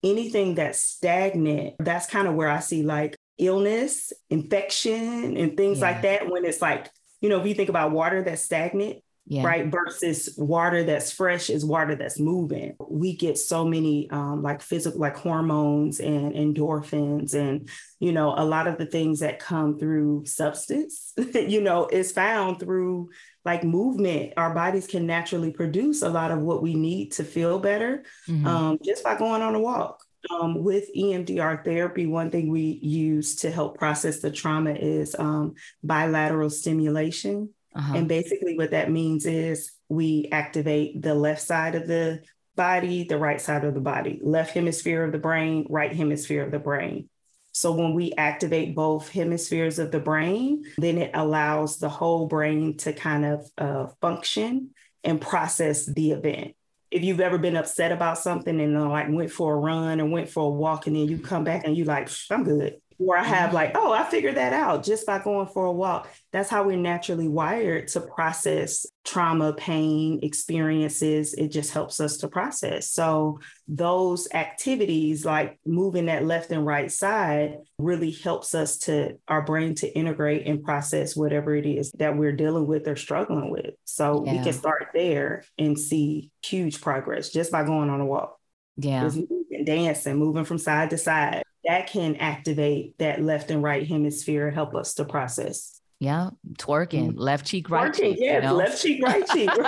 Anything 0.03 0.57
that's 0.57 0.83
stagnant, 0.83 1.77
that's 1.79 2.07
kind 2.07 2.29
of 2.29 2.35
where 2.35 2.51
I 2.51 2.61
see 2.61 2.83
like 2.83 3.17
illness, 3.39 4.13
infection, 4.29 5.39
and 5.39 5.57
things 5.57 5.79
yeah. 5.79 5.85
like 5.91 6.03
that. 6.03 6.31
When 6.31 6.45
it's 6.45 6.61
like, 6.61 6.91
you 7.23 7.31
know, 7.31 7.41
if 7.41 7.47
you 7.47 7.55
think 7.55 7.71
about 7.71 7.93
water 7.93 8.23
that's 8.23 8.43
stagnant, 8.43 9.03
yeah. 9.27 9.45
right? 9.45 9.67
Versus 9.67 10.35
water 10.37 10.83
that's 10.83 11.13
fresh 11.13 11.51
is 11.51 11.65
water 11.65 11.95
that's 11.95 12.19
moving. 12.19 12.77
We 12.89 13.17
get 13.17 13.39
so 13.39 13.65
many 13.65 14.11
um, 14.11 14.43
like 14.43 14.61
physical, 14.61 15.01
like 15.01 15.17
hormones 15.17 16.01
and 16.01 16.35
endorphins, 16.35 17.35
and 17.35 17.69
you 18.01 18.13
know, 18.13 18.35
a 18.37 18.45
lot 18.45 18.67
of 18.67 18.79
the 18.79 18.87
things 18.87 19.21
that 19.21 19.39
come 19.39 19.79
through 19.79 20.25
substance, 20.27 21.13
you 21.35 21.61
know, 21.61 21.87
is 21.87 22.13
found 22.13 22.59
through 22.59 23.11
like 23.45 23.65
movement. 23.65 24.33
Our 24.37 24.55
bodies 24.55 24.87
can 24.87 25.07
naturally 25.07 25.53
produce 25.53 26.03
a 26.03 26.09
lot 26.09 26.31
of 26.31 26.41
what 26.41 26.63
we 26.63 26.75
need 26.75 27.13
to 27.13 27.25
feel 27.25 27.59
better 27.59 28.05
mm-hmm. 28.29 28.47
um, 28.47 28.79
just 28.85 29.05
by 29.05 29.17
going 29.17 29.43
on 29.43 29.55
a 29.55 29.61
walk. 29.61 30.03
Um, 30.31 30.63
with 30.63 30.95
EMDR 30.95 31.65
therapy, 31.65 32.07
one 32.07 32.31
thing 32.31 32.51
we 32.51 32.79
use 32.83 33.37
to 33.37 33.51
help 33.51 33.79
process 33.79 34.21
the 34.21 34.31
trauma 34.31 34.73
is 34.73 35.17
um, 35.19 35.55
bilateral 35.83 36.51
stimulation. 36.51 37.55
Uh-huh. 37.75 37.95
And 37.97 38.09
basically, 38.09 38.57
what 38.57 38.73
that 38.73 38.91
means 38.91 39.27
is 39.27 39.73
we 39.89 40.29
activate 40.33 41.03
the 41.03 41.15
left 41.15 41.43
side 41.43 41.75
of 41.75 41.87
the 41.87 42.23
body, 42.57 43.05
the 43.05 43.19
right 43.19 43.41
side 43.41 43.65
of 43.65 43.75
the 43.75 43.81
body, 43.81 44.21
left 44.23 44.55
hemisphere 44.55 45.05
of 45.05 45.13
the 45.13 45.19
brain, 45.19 45.67
right 45.71 45.95
hemisphere 45.95 46.45
of 46.45 46.51
the 46.51 46.59
brain. 46.59 47.09
So 47.53 47.73
when 47.73 47.95
we 47.95 48.13
activate 48.13 48.77
both 48.77 49.09
hemispheres 49.09 49.79
of 49.79 49.91
the 49.91 49.99
brain, 49.99 50.65
then 50.79 50.99
it 50.99 51.11
allows 51.15 51.79
the 51.79 51.89
whole 51.89 52.27
brain 52.27 52.77
to 52.79 52.93
kind 52.93 53.25
of 53.25 53.51
uh, 53.59 53.87
function 54.01 54.71
and 55.03 55.21
process 55.21 55.87
the 55.87 56.13
event. 56.13 56.55
If 56.91 57.03
you've 57.03 57.21
ever 57.21 57.39
been 57.39 57.57
upset 57.57 57.93
about 57.93 58.19
something 58.19 58.61
and 58.61 58.77
uh, 58.77 58.89
like 58.89 59.07
went 59.09 59.31
for 59.31 59.55
a 59.55 59.59
run 59.59 60.01
or 60.01 60.07
went 60.07 60.29
for 60.29 60.45
a 60.45 60.51
walk 60.51 60.87
and 60.87 60.97
then 60.97 61.09
you 61.09 61.19
come 61.19 61.45
back 61.45 61.65
and 61.65 61.77
you 61.77 61.85
like, 61.85 62.09
I'm 62.31 62.45
good 62.45 62.81
where 63.01 63.19
I 63.19 63.25
have 63.25 63.47
mm-hmm. 63.47 63.55
like, 63.55 63.73
oh, 63.77 63.93
I 63.93 64.05
figured 64.05 64.37
that 64.37 64.53
out 64.53 64.85
just 64.85 65.07
by 65.07 65.19
going 65.19 65.47
for 65.47 65.65
a 65.65 65.73
walk. 65.73 66.11
That's 66.33 66.51
how 66.51 66.65
we're 66.65 66.77
naturally 66.77 67.29
wired 67.29 67.89
to 67.89 68.03
process 68.03 68.85
trauma, 69.07 69.55
pain, 69.55 70.21
experiences. 70.23 71.33
It 71.33 71.49
just 71.49 71.73
helps 71.73 71.99
us 71.99 72.19
to 72.19 72.29
process. 72.29 72.91
So 72.91 73.41
those 73.67 74.29
activities 74.35 75.25
like 75.25 75.59
moving 75.65 76.07
that 76.07 76.27
left 76.27 76.53
and 76.53 76.67
right 76.67 76.93
side 76.93 77.57
really 77.79 78.11
helps 78.11 78.55
us 78.55 78.77
to 78.79 79.17
our 79.29 79.41
brain 79.41 79.75
to 79.77 79.89
integrate 79.89 80.47
and 80.47 80.63
process 80.63 81.17
whatever 81.17 81.55
it 81.55 81.65
is 81.65 81.91
that 81.93 82.19
we're 82.19 82.33
dealing 82.37 82.67
with 82.67 82.87
or 82.87 82.97
struggling 82.97 83.51
with. 83.51 83.75
So 83.87 84.25
yeah. 84.27 84.33
we 84.33 84.45
can 84.45 84.53
start 84.53 84.89
there 84.93 85.45
and 85.59 85.79
see 85.79 86.31
huge 86.45 86.83
progress 86.83 87.31
just 87.31 87.51
by 87.51 87.65
going 87.65 87.89
on 87.89 88.03
a 88.03 88.07
walk. 88.07 88.37
Yeah. 88.77 89.05
Moving, 89.05 89.27
dancing, 89.65 90.17
moving 90.17 90.45
from 90.45 90.59
side 90.59 90.91
to 90.91 90.99
side 90.99 91.45
that 91.65 91.89
can 91.89 92.17
activate 92.17 92.99
that 92.99 93.23
left 93.23 93.51
and 93.51 93.63
right 93.63 93.87
hemisphere, 93.87 94.51
help 94.51 94.75
us 94.75 94.95
to 94.95 95.05
process. 95.05 95.81
Yeah, 95.99 96.31
twerking, 96.55 97.09
mm-hmm. 97.09 97.19
left 97.19 97.47
cheek, 97.47 97.69
right 97.69 97.93
twerking, 97.93 97.97
cheek. 97.97 98.17
Yeah, 98.21 98.37
you 98.37 98.43
know? 98.43 98.55
left 98.57 98.81
cheek, 98.81 99.03
right 99.03 99.27
cheek. 99.27 99.51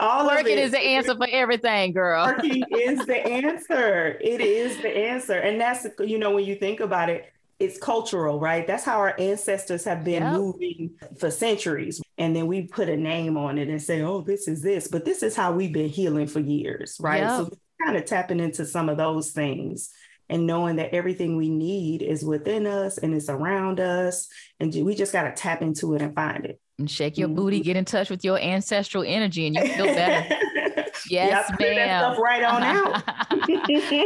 All 0.00 0.30
twerking 0.30 0.56
is 0.56 0.70
the 0.70 0.78
answer 0.78 1.14
for 1.14 1.28
everything, 1.30 1.92
girl. 1.92 2.26
Twerking 2.26 2.62
is 2.70 3.04
the 3.04 3.18
answer. 3.26 4.16
It 4.20 4.40
is 4.40 4.78
the 4.78 4.88
answer, 4.88 5.34
and 5.34 5.60
that's 5.60 5.86
you 5.98 6.18
know 6.18 6.30
when 6.30 6.46
you 6.46 6.54
think 6.54 6.80
about 6.80 7.10
it, 7.10 7.30
it's 7.60 7.78
cultural, 7.78 8.40
right? 8.40 8.66
That's 8.66 8.84
how 8.84 8.96
our 8.96 9.14
ancestors 9.20 9.84
have 9.84 10.02
been 10.02 10.22
yep. 10.22 10.32
moving 10.32 10.92
for 11.18 11.30
centuries. 11.30 12.00
And 12.16 12.34
then 12.34 12.46
we 12.46 12.62
put 12.62 12.88
a 12.88 12.96
name 12.96 13.36
on 13.36 13.58
it 13.58 13.68
and 13.68 13.80
say, 13.80 14.00
oh, 14.00 14.22
this 14.22 14.48
is 14.48 14.62
this. 14.62 14.88
But 14.88 15.04
this 15.04 15.22
is 15.22 15.36
how 15.36 15.52
we've 15.52 15.72
been 15.72 15.90
healing 15.90 16.26
for 16.26 16.40
years, 16.40 16.96
right? 17.00 17.20
Yep. 17.20 17.30
So 17.30 17.50
kind 17.82 17.96
of 17.96 18.04
tapping 18.04 18.40
into 18.40 18.64
some 18.64 18.88
of 18.88 18.96
those 18.96 19.30
things 19.30 19.90
and 20.28 20.46
knowing 20.46 20.76
that 20.76 20.94
everything 20.94 21.36
we 21.36 21.50
need 21.50 22.02
is 22.02 22.24
within 22.24 22.66
us 22.66 22.98
and 22.98 23.14
it's 23.14 23.28
around 23.28 23.80
us. 23.80 24.28
And 24.60 24.72
we 24.84 24.94
just 24.94 25.12
got 25.12 25.24
to 25.24 25.32
tap 25.32 25.60
into 25.60 25.94
it 25.94 26.02
and 26.02 26.14
find 26.14 26.46
it. 26.46 26.60
And 26.78 26.90
shake 26.90 27.18
your 27.18 27.28
mm-hmm. 27.28 27.36
booty, 27.36 27.60
get 27.60 27.76
in 27.76 27.84
touch 27.84 28.08
with 28.08 28.24
your 28.24 28.38
ancestral 28.38 29.04
energy, 29.06 29.46
and 29.46 29.56
you 29.56 29.66
feel 29.66 29.86
better. 29.86 30.36
Yes, 31.08 31.50
ma'am. 31.58 32.20
right 32.20 32.44
on 32.44 32.62
out. 32.62 33.02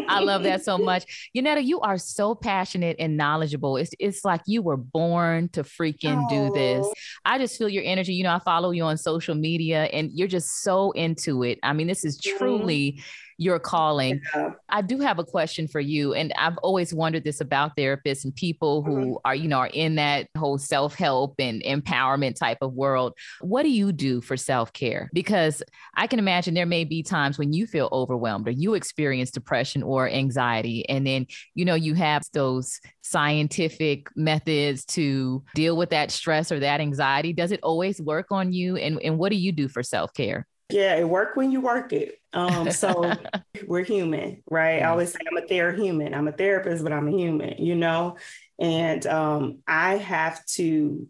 I 0.08 0.20
love 0.20 0.42
that 0.44 0.64
so 0.64 0.78
much. 0.78 1.30
Yunetta, 1.36 1.62
you 1.62 1.80
are 1.80 1.98
so 1.98 2.34
passionate 2.34 2.96
and 2.98 3.16
knowledgeable. 3.16 3.76
It's 3.76 3.90
it's 3.98 4.24
like 4.24 4.40
you 4.46 4.62
were 4.62 4.76
born 4.76 5.48
to 5.50 5.64
freaking 5.64 6.24
oh. 6.24 6.28
do 6.28 6.54
this. 6.54 6.86
Oh. 6.86 6.94
I 7.24 7.38
just 7.38 7.58
feel 7.58 7.68
your 7.68 7.82
energy. 7.84 8.14
You 8.14 8.24
know, 8.24 8.34
I 8.34 8.38
follow 8.38 8.70
you 8.70 8.84
on 8.84 8.96
social 8.96 9.34
media 9.34 9.84
and 9.84 10.10
you're 10.14 10.28
just 10.28 10.62
so 10.62 10.92
into 10.92 11.42
it. 11.42 11.58
I 11.62 11.72
mean, 11.72 11.88
this 11.88 12.04
is 12.04 12.18
mm-hmm. 12.18 12.38
truly 12.38 12.92
mm-hmm 12.92 13.04
your 13.38 13.58
calling. 13.58 14.20
Yeah. 14.34 14.50
I 14.68 14.82
do 14.82 14.98
have 15.00 15.18
a 15.18 15.24
question 15.24 15.68
for 15.68 15.80
you. 15.80 16.14
And 16.14 16.32
I've 16.38 16.56
always 16.58 16.92
wondered 16.94 17.24
this 17.24 17.40
about 17.40 17.76
therapists 17.76 18.24
and 18.24 18.34
people 18.34 18.82
who 18.82 18.96
mm-hmm. 18.96 19.12
are, 19.24 19.34
you 19.34 19.48
know, 19.48 19.58
are 19.58 19.70
in 19.72 19.96
that 19.96 20.28
whole 20.36 20.58
self-help 20.58 21.34
and 21.38 21.62
empowerment 21.62 22.36
type 22.36 22.58
of 22.60 22.74
world. 22.74 23.14
What 23.40 23.62
do 23.62 23.70
you 23.70 23.92
do 23.92 24.20
for 24.20 24.36
self-care? 24.36 25.10
Because 25.12 25.62
I 25.96 26.06
can 26.06 26.18
imagine 26.18 26.54
there 26.54 26.66
may 26.66 26.84
be 26.84 27.02
times 27.02 27.38
when 27.38 27.52
you 27.52 27.66
feel 27.66 27.88
overwhelmed 27.92 28.48
or 28.48 28.52
you 28.52 28.74
experience 28.74 29.30
depression 29.30 29.82
or 29.82 30.08
anxiety. 30.08 30.88
And 30.88 31.06
then, 31.06 31.26
you 31.54 31.64
know, 31.64 31.74
you 31.74 31.94
have 31.94 32.22
those 32.32 32.80
scientific 33.02 34.08
methods 34.16 34.84
to 34.84 35.42
deal 35.54 35.76
with 35.76 35.90
that 35.90 36.10
stress 36.10 36.50
or 36.50 36.60
that 36.60 36.80
anxiety. 36.80 37.32
Does 37.32 37.52
it 37.52 37.60
always 37.62 38.00
work 38.00 38.26
on 38.30 38.52
you? 38.52 38.76
And, 38.76 39.00
and 39.02 39.18
what 39.18 39.30
do 39.30 39.36
you 39.36 39.52
do 39.52 39.68
for 39.68 39.82
self-care? 39.82 40.46
Yeah, 40.70 40.96
it 40.96 41.08
work 41.08 41.36
when 41.36 41.52
you 41.52 41.60
work 41.60 41.92
it. 41.92 42.20
Um, 42.32 42.70
so 42.70 43.12
we're 43.66 43.84
human, 43.84 44.42
right? 44.50 44.82
I 44.82 44.86
always 44.86 45.12
say 45.12 45.18
I'm 45.30 45.42
a 45.42 45.46
ther 45.46 45.72
human. 45.72 46.14
I'm 46.14 46.28
a 46.28 46.32
therapist, 46.32 46.82
but 46.82 46.92
I'm 46.92 47.08
a 47.08 47.16
human, 47.16 47.58
you 47.58 47.74
know? 47.74 48.16
And 48.58 49.06
um, 49.06 49.58
I 49.66 49.96
have 49.96 50.44
to 50.46 51.06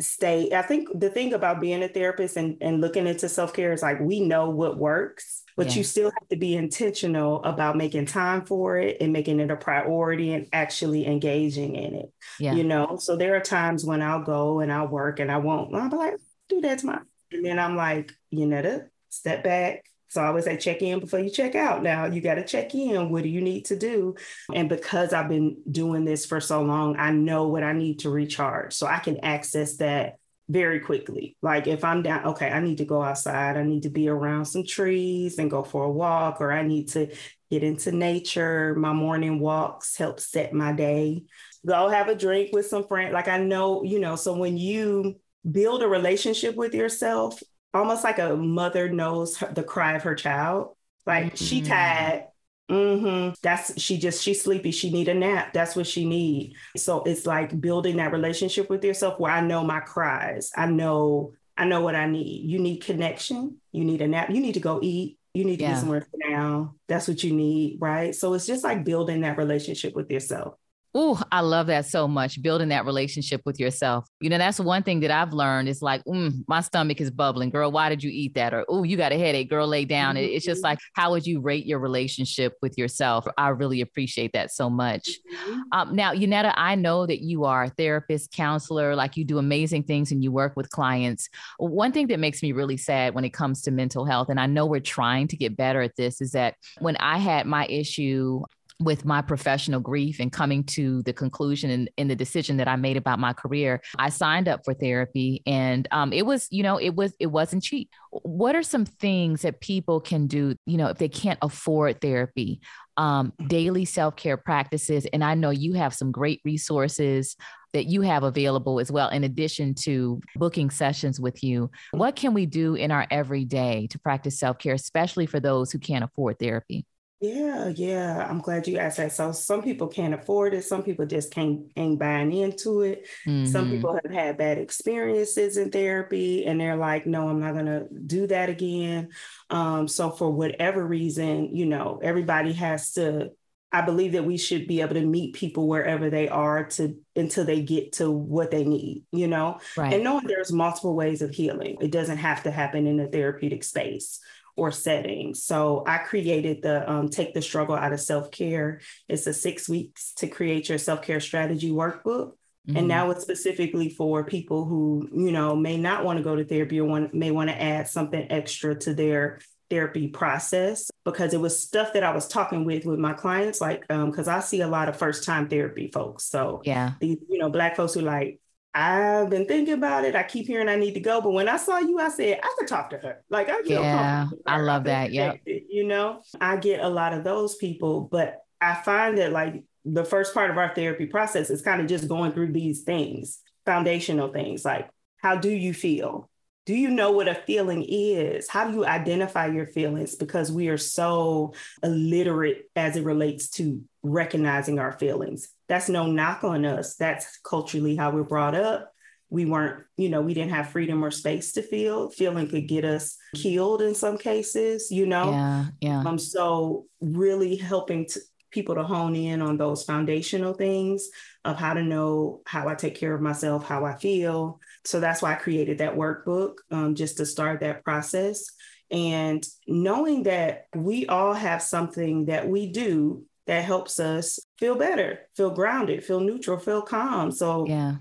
stay. 0.00 0.50
I 0.52 0.62
think 0.62 0.88
the 0.94 1.10
thing 1.10 1.34
about 1.34 1.60
being 1.60 1.82
a 1.82 1.88
therapist 1.88 2.36
and, 2.36 2.56
and 2.60 2.80
looking 2.80 3.06
into 3.06 3.28
self-care 3.28 3.72
is 3.72 3.82
like 3.82 4.00
we 4.00 4.20
know 4.20 4.50
what 4.50 4.78
works, 4.78 5.42
but 5.56 5.68
yeah. 5.68 5.74
you 5.74 5.84
still 5.84 6.10
have 6.10 6.28
to 6.28 6.36
be 6.36 6.54
intentional 6.54 7.42
about 7.44 7.76
making 7.76 8.06
time 8.06 8.44
for 8.44 8.78
it 8.78 8.98
and 9.00 9.12
making 9.12 9.40
it 9.40 9.50
a 9.50 9.56
priority 9.56 10.32
and 10.32 10.46
actually 10.52 11.06
engaging 11.06 11.76
in 11.76 11.94
it. 11.94 12.12
Yeah. 12.38 12.54
You 12.54 12.64
know, 12.64 12.98
so 13.00 13.16
there 13.16 13.36
are 13.36 13.40
times 13.40 13.84
when 13.84 14.02
I'll 14.02 14.22
go 14.22 14.60
and 14.60 14.72
I'll 14.72 14.88
work 14.88 15.18
and 15.20 15.30
I 15.30 15.38
won't, 15.38 15.74
I'll 15.74 15.90
be 15.90 15.96
like, 15.96 16.16
do 16.48 16.60
that 16.62 16.78
tomorrow. 16.78 17.02
And 17.30 17.44
then 17.44 17.58
I'm 17.58 17.76
like, 17.76 18.12
you 18.30 18.46
know, 18.46 18.88
step 19.12 19.44
back, 19.44 19.84
so 20.12 20.20
I 20.20 20.26
always 20.26 20.44
say 20.44 20.58
check 20.58 20.82
in 20.82 21.00
before 21.00 21.20
you 21.20 21.30
check 21.30 21.54
out. 21.54 21.82
Now 21.82 22.04
you 22.04 22.20
got 22.20 22.34
to 22.34 22.44
check 22.44 22.74
in. 22.74 23.08
What 23.08 23.22
do 23.22 23.30
you 23.30 23.40
need 23.40 23.64
to 23.66 23.76
do? 23.76 24.14
And 24.52 24.68
because 24.68 25.14
I've 25.14 25.30
been 25.30 25.56
doing 25.70 26.04
this 26.04 26.26
for 26.26 26.38
so 26.38 26.60
long, 26.62 26.96
I 26.98 27.12
know 27.12 27.48
what 27.48 27.62
I 27.62 27.72
need 27.72 28.00
to 28.00 28.10
recharge. 28.10 28.74
So 28.74 28.86
I 28.86 28.98
can 28.98 29.20
access 29.24 29.78
that 29.78 30.16
very 30.50 30.80
quickly. 30.80 31.36
Like 31.40 31.66
if 31.66 31.82
I'm 31.82 32.02
down, 32.02 32.26
okay, 32.26 32.50
I 32.50 32.60
need 32.60 32.78
to 32.78 32.84
go 32.84 33.02
outside. 33.02 33.56
I 33.56 33.62
need 33.62 33.84
to 33.84 33.88
be 33.88 34.10
around 34.10 34.44
some 34.44 34.66
trees 34.66 35.38
and 35.38 35.50
go 35.50 35.62
for 35.62 35.84
a 35.84 35.90
walk, 35.90 36.42
or 36.42 36.52
I 36.52 36.60
need 36.60 36.90
to 36.90 37.14
get 37.50 37.62
into 37.62 37.90
nature. 37.90 38.74
My 38.74 38.92
morning 38.92 39.40
walks 39.40 39.96
help 39.96 40.20
set 40.20 40.52
my 40.52 40.72
day. 40.72 41.24
Go 41.64 41.88
have 41.88 42.08
a 42.08 42.14
drink 42.14 42.50
with 42.52 42.66
some 42.66 42.86
friends. 42.86 43.14
Like 43.14 43.28
I 43.28 43.38
know, 43.38 43.82
you 43.82 43.98
know, 43.98 44.16
so 44.16 44.36
when 44.36 44.58
you 44.58 45.16
build 45.50 45.82
a 45.82 45.88
relationship 45.88 46.54
with 46.54 46.74
yourself 46.74 47.42
almost 47.74 48.04
like 48.04 48.18
a 48.18 48.36
mother 48.36 48.88
knows 48.88 49.36
her, 49.38 49.52
the 49.52 49.62
cry 49.62 49.94
of 49.94 50.02
her 50.02 50.14
child. 50.14 50.76
Like 51.06 51.34
mm-hmm. 51.34 51.44
she 51.44 51.62
tired. 51.62 52.24
Mm-hmm. 52.70 53.34
That's 53.42 53.80
she 53.80 53.98
just 53.98 54.22
she's 54.22 54.42
sleepy. 54.42 54.70
She 54.70 54.90
need 54.90 55.08
a 55.08 55.14
nap. 55.14 55.52
That's 55.52 55.76
what 55.76 55.86
she 55.86 56.06
need. 56.06 56.54
So 56.76 57.02
it's 57.02 57.26
like 57.26 57.60
building 57.60 57.96
that 57.96 58.12
relationship 58.12 58.70
with 58.70 58.84
yourself 58.84 59.18
where 59.18 59.32
I 59.32 59.40
know 59.40 59.64
my 59.64 59.80
cries. 59.80 60.52
I 60.56 60.66
know 60.66 61.32
I 61.56 61.66
know 61.66 61.82
what 61.82 61.94
I 61.94 62.06
need. 62.06 62.48
You 62.48 62.58
need 62.58 62.78
connection. 62.78 63.58
You 63.72 63.84
need 63.84 64.00
a 64.00 64.08
nap. 64.08 64.30
You 64.30 64.40
need 64.40 64.54
to 64.54 64.60
go 64.60 64.80
eat. 64.82 65.18
You 65.34 65.44
need 65.44 65.58
to 65.58 65.62
yeah. 65.62 65.72
get 65.72 65.80
somewhere 65.80 66.06
now. 66.14 66.74
That's 66.88 67.08
what 67.08 67.22
you 67.24 67.32
need, 67.32 67.78
right? 67.80 68.14
So 68.14 68.34
it's 68.34 68.46
just 68.46 68.64
like 68.64 68.84
building 68.84 69.22
that 69.22 69.38
relationship 69.38 69.94
with 69.94 70.10
yourself. 70.10 70.54
Oh, 70.94 71.20
I 71.32 71.40
love 71.40 71.68
that 71.68 71.86
so 71.86 72.06
much. 72.06 72.42
Building 72.42 72.68
that 72.68 72.84
relationship 72.84 73.40
with 73.46 73.58
yourself. 73.58 74.06
You 74.20 74.28
know, 74.28 74.38
that's 74.38 74.60
one 74.60 74.82
thing 74.82 75.00
that 75.00 75.10
I've 75.10 75.32
learned 75.32 75.68
is 75.68 75.80
like, 75.80 76.04
mm, 76.04 76.44
my 76.46 76.60
stomach 76.60 77.00
is 77.00 77.10
bubbling. 77.10 77.50
Girl, 77.50 77.70
why 77.70 77.88
did 77.88 78.02
you 78.02 78.10
eat 78.12 78.34
that? 78.34 78.52
Or, 78.52 78.66
oh, 78.68 78.82
you 78.82 78.96
got 78.96 79.12
a 79.12 79.18
headache. 79.18 79.48
Girl, 79.48 79.66
lay 79.66 79.86
down. 79.86 80.16
Mm-hmm. 80.16 80.34
It's 80.34 80.44
just 80.44 80.58
mm-hmm. 80.58 80.66
like, 80.66 80.78
how 80.94 81.10
would 81.12 81.26
you 81.26 81.40
rate 81.40 81.64
your 81.64 81.78
relationship 81.78 82.56
with 82.60 82.76
yourself? 82.76 83.26
I 83.38 83.48
really 83.48 83.80
appreciate 83.80 84.32
that 84.34 84.50
so 84.50 84.68
much. 84.68 85.08
Mm-hmm. 85.34 85.60
Um, 85.72 85.96
now, 85.96 86.12
Yunetta, 86.12 86.52
I 86.56 86.74
know 86.74 87.06
that 87.06 87.22
you 87.22 87.44
are 87.44 87.64
a 87.64 87.70
therapist, 87.70 88.32
counselor, 88.32 88.94
like 88.94 89.16
you 89.16 89.24
do 89.24 89.38
amazing 89.38 89.84
things 89.84 90.12
and 90.12 90.22
you 90.22 90.30
work 90.30 90.56
with 90.56 90.68
clients. 90.70 91.28
One 91.58 91.92
thing 91.92 92.08
that 92.08 92.18
makes 92.18 92.42
me 92.42 92.52
really 92.52 92.76
sad 92.76 93.14
when 93.14 93.24
it 93.24 93.32
comes 93.32 93.62
to 93.62 93.70
mental 93.70 94.04
health, 94.04 94.28
and 94.28 94.38
I 94.38 94.46
know 94.46 94.66
we're 94.66 94.80
trying 94.80 95.28
to 95.28 95.36
get 95.36 95.56
better 95.56 95.80
at 95.80 95.96
this, 95.96 96.20
is 96.20 96.32
that 96.32 96.56
when 96.80 96.96
I 96.96 97.16
had 97.16 97.46
my 97.46 97.66
issue, 97.66 98.42
with 98.84 99.04
my 99.04 99.22
professional 99.22 99.80
grief 99.80 100.20
and 100.20 100.32
coming 100.32 100.64
to 100.64 101.02
the 101.02 101.12
conclusion 101.12 101.70
in, 101.70 101.88
in, 101.96 102.08
the 102.08 102.16
decision 102.16 102.56
that 102.58 102.68
I 102.68 102.76
made 102.76 102.96
about 102.96 103.18
my 103.18 103.32
career, 103.32 103.80
I 103.98 104.08
signed 104.08 104.48
up 104.48 104.60
for 104.64 104.74
therapy, 104.74 105.42
and 105.46 105.86
um, 105.90 106.12
it 106.12 106.26
was, 106.26 106.48
you 106.50 106.62
know, 106.62 106.78
it 106.78 106.94
was 106.94 107.14
it 107.20 107.26
wasn't 107.26 107.62
cheap. 107.62 107.90
What 108.10 108.54
are 108.54 108.62
some 108.62 108.84
things 108.84 109.42
that 109.42 109.60
people 109.60 110.00
can 110.00 110.26
do, 110.26 110.56
you 110.66 110.76
know, 110.76 110.88
if 110.88 110.98
they 110.98 111.08
can't 111.08 111.38
afford 111.42 112.00
therapy? 112.00 112.60
Um, 112.98 113.32
daily 113.46 113.86
self 113.86 114.16
care 114.16 114.36
practices, 114.36 115.06
and 115.12 115.24
I 115.24 115.34
know 115.34 115.50
you 115.50 115.74
have 115.74 115.94
some 115.94 116.12
great 116.12 116.40
resources 116.44 117.36
that 117.72 117.86
you 117.86 118.02
have 118.02 118.22
available 118.22 118.80
as 118.80 118.92
well, 118.92 119.08
in 119.08 119.24
addition 119.24 119.74
to 119.74 120.20
booking 120.36 120.70
sessions 120.70 121.18
with 121.18 121.42
you. 121.42 121.70
What 121.92 122.16
can 122.16 122.34
we 122.34 122.46
do 122.46 122.74
in 122.74 122.90
our 122.90 123.06
everyday 123.10 123.86
to 123.88 123.98
practice 123.98 124.38
self 124.38 124.58
care, 124.58 124.74
especially 124.74 125.26
for 125.26 125.40
those 125.40 125.72
who 125.72 125.78
can't 125.78 126.04
afford 126.04 126.38
therapy? 126.38 126.84
Yeah, 127.22 127.68
yeah. 127.68 128.26
I'm 128.28 128.40
glad 128.40 128.66
you 128.66 128.78
asked 128.78 128.96
that. 128.96 129.12
So 129.12 129.30
some 129.30 129.62
people 129.62 129.86
can't 129.86 130.12
afford 130.12 130.54
it. 130.54 130.64
Some 130.64 130.82
people 130.82 131.06
just 131.06 131.30
can't 131.30 131.70
ain't 131.76 132.00
buying 132.00 132.32
into 132.32 132.82
it. 132.82 133.06
Mm-hmm. 133.24 133.46
Some 133.46 133.70
people 133.70 133.94
have 134.02 134.12
had 134.12 134.38
bad 134.38 134.58
experiences 134.58 135.56
in 135.56 135.70
therapy 135.70 136.44
and 136.44 136.60
they're 136.60 136.76
like, 136.76 137.06
no, 137.06 137.28
I'm 137.28 137.38
not 137.38 137.54
gonna 137.54 137.84
do 138.06 138.26
that 138.26 138.48
again. 138.48 139.10
Um, 139.50 139.86
so 139.86 140.10
for 140.10 140.32
whatever 140.32 140.84
reason, 140.84 141.54
you 141.54 141.66
know, 141.66 142.00
everybody 142.02 142.52
has 142.54 142.94
to 142.94 143.30
I 143.74 143.82
believe 143.82 144.12
that 144.12 144.24
we 144.24 144.36
should 144.36 144.66
be 144.66 144.82
able 144.82 144.94
to 144.94 145.06
meet 145.06 145.34
people 145.34 145.66
wherever 145.66 146.10
they 146.10 146.28
are 146.28 146.64
to 146.64 146.98
until 147.16 147.44
they 147.44 147.62
get 147.62 147.92
to 147.92 148.10
what 148.10 148.50
they 148.50 148.64
need, 148.64 149.04
you 149.12 149.28
know? 149.28 149.60
Right. 149.78 149.94
And 149.94 150.04
knowing 150.04 150.26
there's 150.26 150.52
multiple 150.52 150.94
ways 150.94 151.22
of 151.22 151.30
healing. 151.30 151.78
It 151.80 151.90
doesn't 151.90 152.18
have 152.18 152.42
to 152.42 152.50
happen 152.50 152.86
in 152.86 153.00
a 153.00 153.06
therapeutic 153.06 153.64
space 153.64 154.20
or 154.56 154.70
settings. 154.70 155.44
So 155.44 155.82
I 155.86 155.98
created 155.98 156.62
the 156.62 156.90
um, 156.90 157.08
Take 157.08 157.34
the 157.34 157.42
Struggle 157.42 157.74
Out 157.74 157.92
of 157.92 158.00
Self 158.00 158.30
Care. 158.30 158.80
It's 159.08 159.26
a 159.26 159.32
six 159.32 159.68
weeks 159.68 160.12
to 160.14 160.26
create 160.26 160.68
your 160.68 160.78
self 160.78 161.02
care 161.02 161.20
strategy 161.20 161.70
workbook. 161.70 162.32
Mm-hmm. 162.68 162.76
And 162.76 162.88
now 162.88 163.10
it's 163.10 163.22
specifically 163.22 163.88
for 163.88 164.24
people 164.24 164.64
who, 164.64 165.08
you 165.12 165.32
know, 165.32 165.56
may 165.56 165.76
not 165.76 166.04
want 166.04 166.18
to 166.18 166.22
go 166.22 166.36
to 166.36 166.44
therapy 166.44 166.80
or 166.80 166.84
want, 166.84 167.12
may 167.12 167.32
want 167.32 167.50
to 167.50 167.60
add 167.60 167.88
something 167.88 168.30
extra 168.30 168.76
to 168.80 168.94
their 168.94 169.40
therapy 169.72 170.06
process 170.06 170.90
because 171.02 171.32
it 171.32 171.40
was 171.40 171.58
stuff 171.58 171.94
that 171.94 172.04
I 172.04 172.14
was 172.14 172.28
talking 172.28 172.66
with 172.66 172.84
with 172.84 172.98
my 172.98 173.14
clients, 173.14 173.58
like 173.58 173.80
because 173.88 174.28
um, 174.28 174.34
I 174.34 174.40
see 174.40 174.60
a 174.60 174.68
lot 174.68 174.90
of 174.90 174.98
first 174.98 175.24
time 175.24 175.48
therapy 175.48 175.90
folks. 175.90 176.24
So 176.24 176.60
yeah, 176.62 176.92
these 177.00 177.16
you 177.28 177.38
know 177.38 177.48
black 177.48 177.74
folks 177.74 177.94
who 177.94 178.02
like 178.02 178.38
I've 178.74 179.28
been 179.28 179.46
thinking 179.46 179.74
about 179.74 180.04
it. 180.04 180.16
I 180.16 180.22
keep 180.22 180.46
hearing 180.46 180.68
I 180.68 180.76
need 180.76 180.94
to 180.94 181.00
go, 181.00 181.20
but 181.20 181.32
when 181.32 181.48
I 181.48 181.58
saw 181.58 181.78
you, 181.78 181.98
I 181.98 182.08
said 182.08 182.40
I 182.42 182.54
could 182.58 182.68
talk 182.68 182.90
to 182.90 182.98
her. 182.98 183.22
Like 183.28 183.50
I 183.50 183.62
feel 183.62 183.82
yeah, 183.82 184.28
I 184.46 184.60
love 184.60 184.84
that. 184.84 185.12
Yeah, 185.12 185.34
you 185.46 185.86
know, 185.86 186.22
I 186.40 186.56
get 186.56 186.80
a 186.80 186.88
lot 186.88 187.12
of 187.12 187.22
those 187.22 187.56
people, 187.56 188.08
but 188.10 188.38
I 188.60 188.74
find 188.74 189.18
that 189.18 189.32
like 189.32 189.62
the 189.84 190.04
first 190.04 190.32
part 190.32 190.50
of 190.50 190.56
our 190.56 190.74
therapy 190.74 191.06
process 191.06 191.50
is 191.50 191.60
kind 191.60 191.80
of 191.80 191.86
just 191.86 192.08
going 192.08 192.32
through 192.32 192.52
these 192.52 192.82
things, 192.82 193.40
foundational 193.66 194.32
things 194.32 194.64
like 194.64 194.88
how 195.16 195.36
do 195.36 195.50
you 195.50 195.72
feel? 195.72 196.28
Do 196.64 196.74
you 196.74 196.90
know 196.90 197.10
what 197.10 197.28
a 197.28 197.34
feeling 197.34 197.84
is? 197.86 198.48
How 198.48 198.68
do 198.68 198.74
you 198.74 198.86
identify 198.86 199.46
your 199.46 199.66
feelings? 199.66 200.14
Because 200.14 200.50
we 200.50 200.68
are 200.68 200.78
so 200.78 201.54
illiterate 201.82 202.70
as 202.76 202.96
it 202.96 203.04
relates 203.04 203.50
to 203.50 203.82
recognizing 204.02 204.78
our 204.78 204.92
feelings. 204.92 205.48
That's 205.68 205.88
no 205.88 206.06
knock 206.06 206.44
on 206.44 206.64
us. 206.64 206.96
That's 206.96 207.38
culturally 207.38 207.96
how 207.96 208.10
we're 208.10 208.24
brought 208.24 208.54
up. 208.54 208.92
We 209.30 209.46
weren't, 209.46 209.84
you 209.96 210.10
know, 210.10 210.20
we 210.20 210.34
didn't 210.34 210.52
have 210.52 210.70
freedom 210.70 211.02
or 211.02 211.10
space 211.10 211.52
to 211.52 211.62
feel. 211.62 212.10
Feeling 212.10 212.48
could 212.48 212.68
get 212.68 212.84
us 212.84 213.16
killed 213.34 213.80
in 213.80 213.94
some 213.94 214.18
cases, 214.18 214.90
you 214.90 215.06
know? 215.06 215.30
Yeah. 215.30 215.66
Yeah. 215.80 216.02
Um, 216.04 216.18
so 216.18 216.86
really 217.00 217.56
helping 217.56 218.06
to, 218.06 218.20
people 218.50 218.74
to 218.74 218.82
hone 218.82 219.16
in 219.16 219.40
on 219.40 219.56
those 219.56 219.84
foundational 219.84 220.52
things 220.52 221.08
of 221.46 221.56
how 221.56 221.72
to 221.72 221.82
know 221.82 222.42
how 222.46 222.68
I 222.68 222.74
take 222.74 222.94
care 222.94 223.14
of 223.14 223.22
myself, 223.22 223.64
how 223.66 223.86
I 223.86 223.96
feel. 223.96 224.60
So 224.84 225.00
that's 225.00 225.22
why 225.22 225.32
I 225.32 225.36
created 225.36 225.78
that 225.78 225.96
workbook 225.96 226.56
um, 226.70 226.94
just 226.94 227.16
to 227.16 227.24
start 227.24 227.60
that 227.60 227.82
process. 227.82 228.44
And 228.90 229.42
knowing 229.66 230.24
that 230.24 230.66
we 230.74 231.06
all 231.06 231.32
have 231.32 231.62
something 231.62 232.26
that 232.26 232.46
we 232.46 232.70
do 232.70 233.24
that 233.46 233.64
helps 233.64 233.98
us 233.98 234.38
feel 234.58 234.74
better, 234.76 235.20
feel 235.36 235.50
grounded, 235.50 236.04
feel 236.04 236.20
neutral, 236.20 236.58
feel 236.58 236.82
calm. 236.82 237.30
So 237.32 237.66
yeah. 237.66 237.96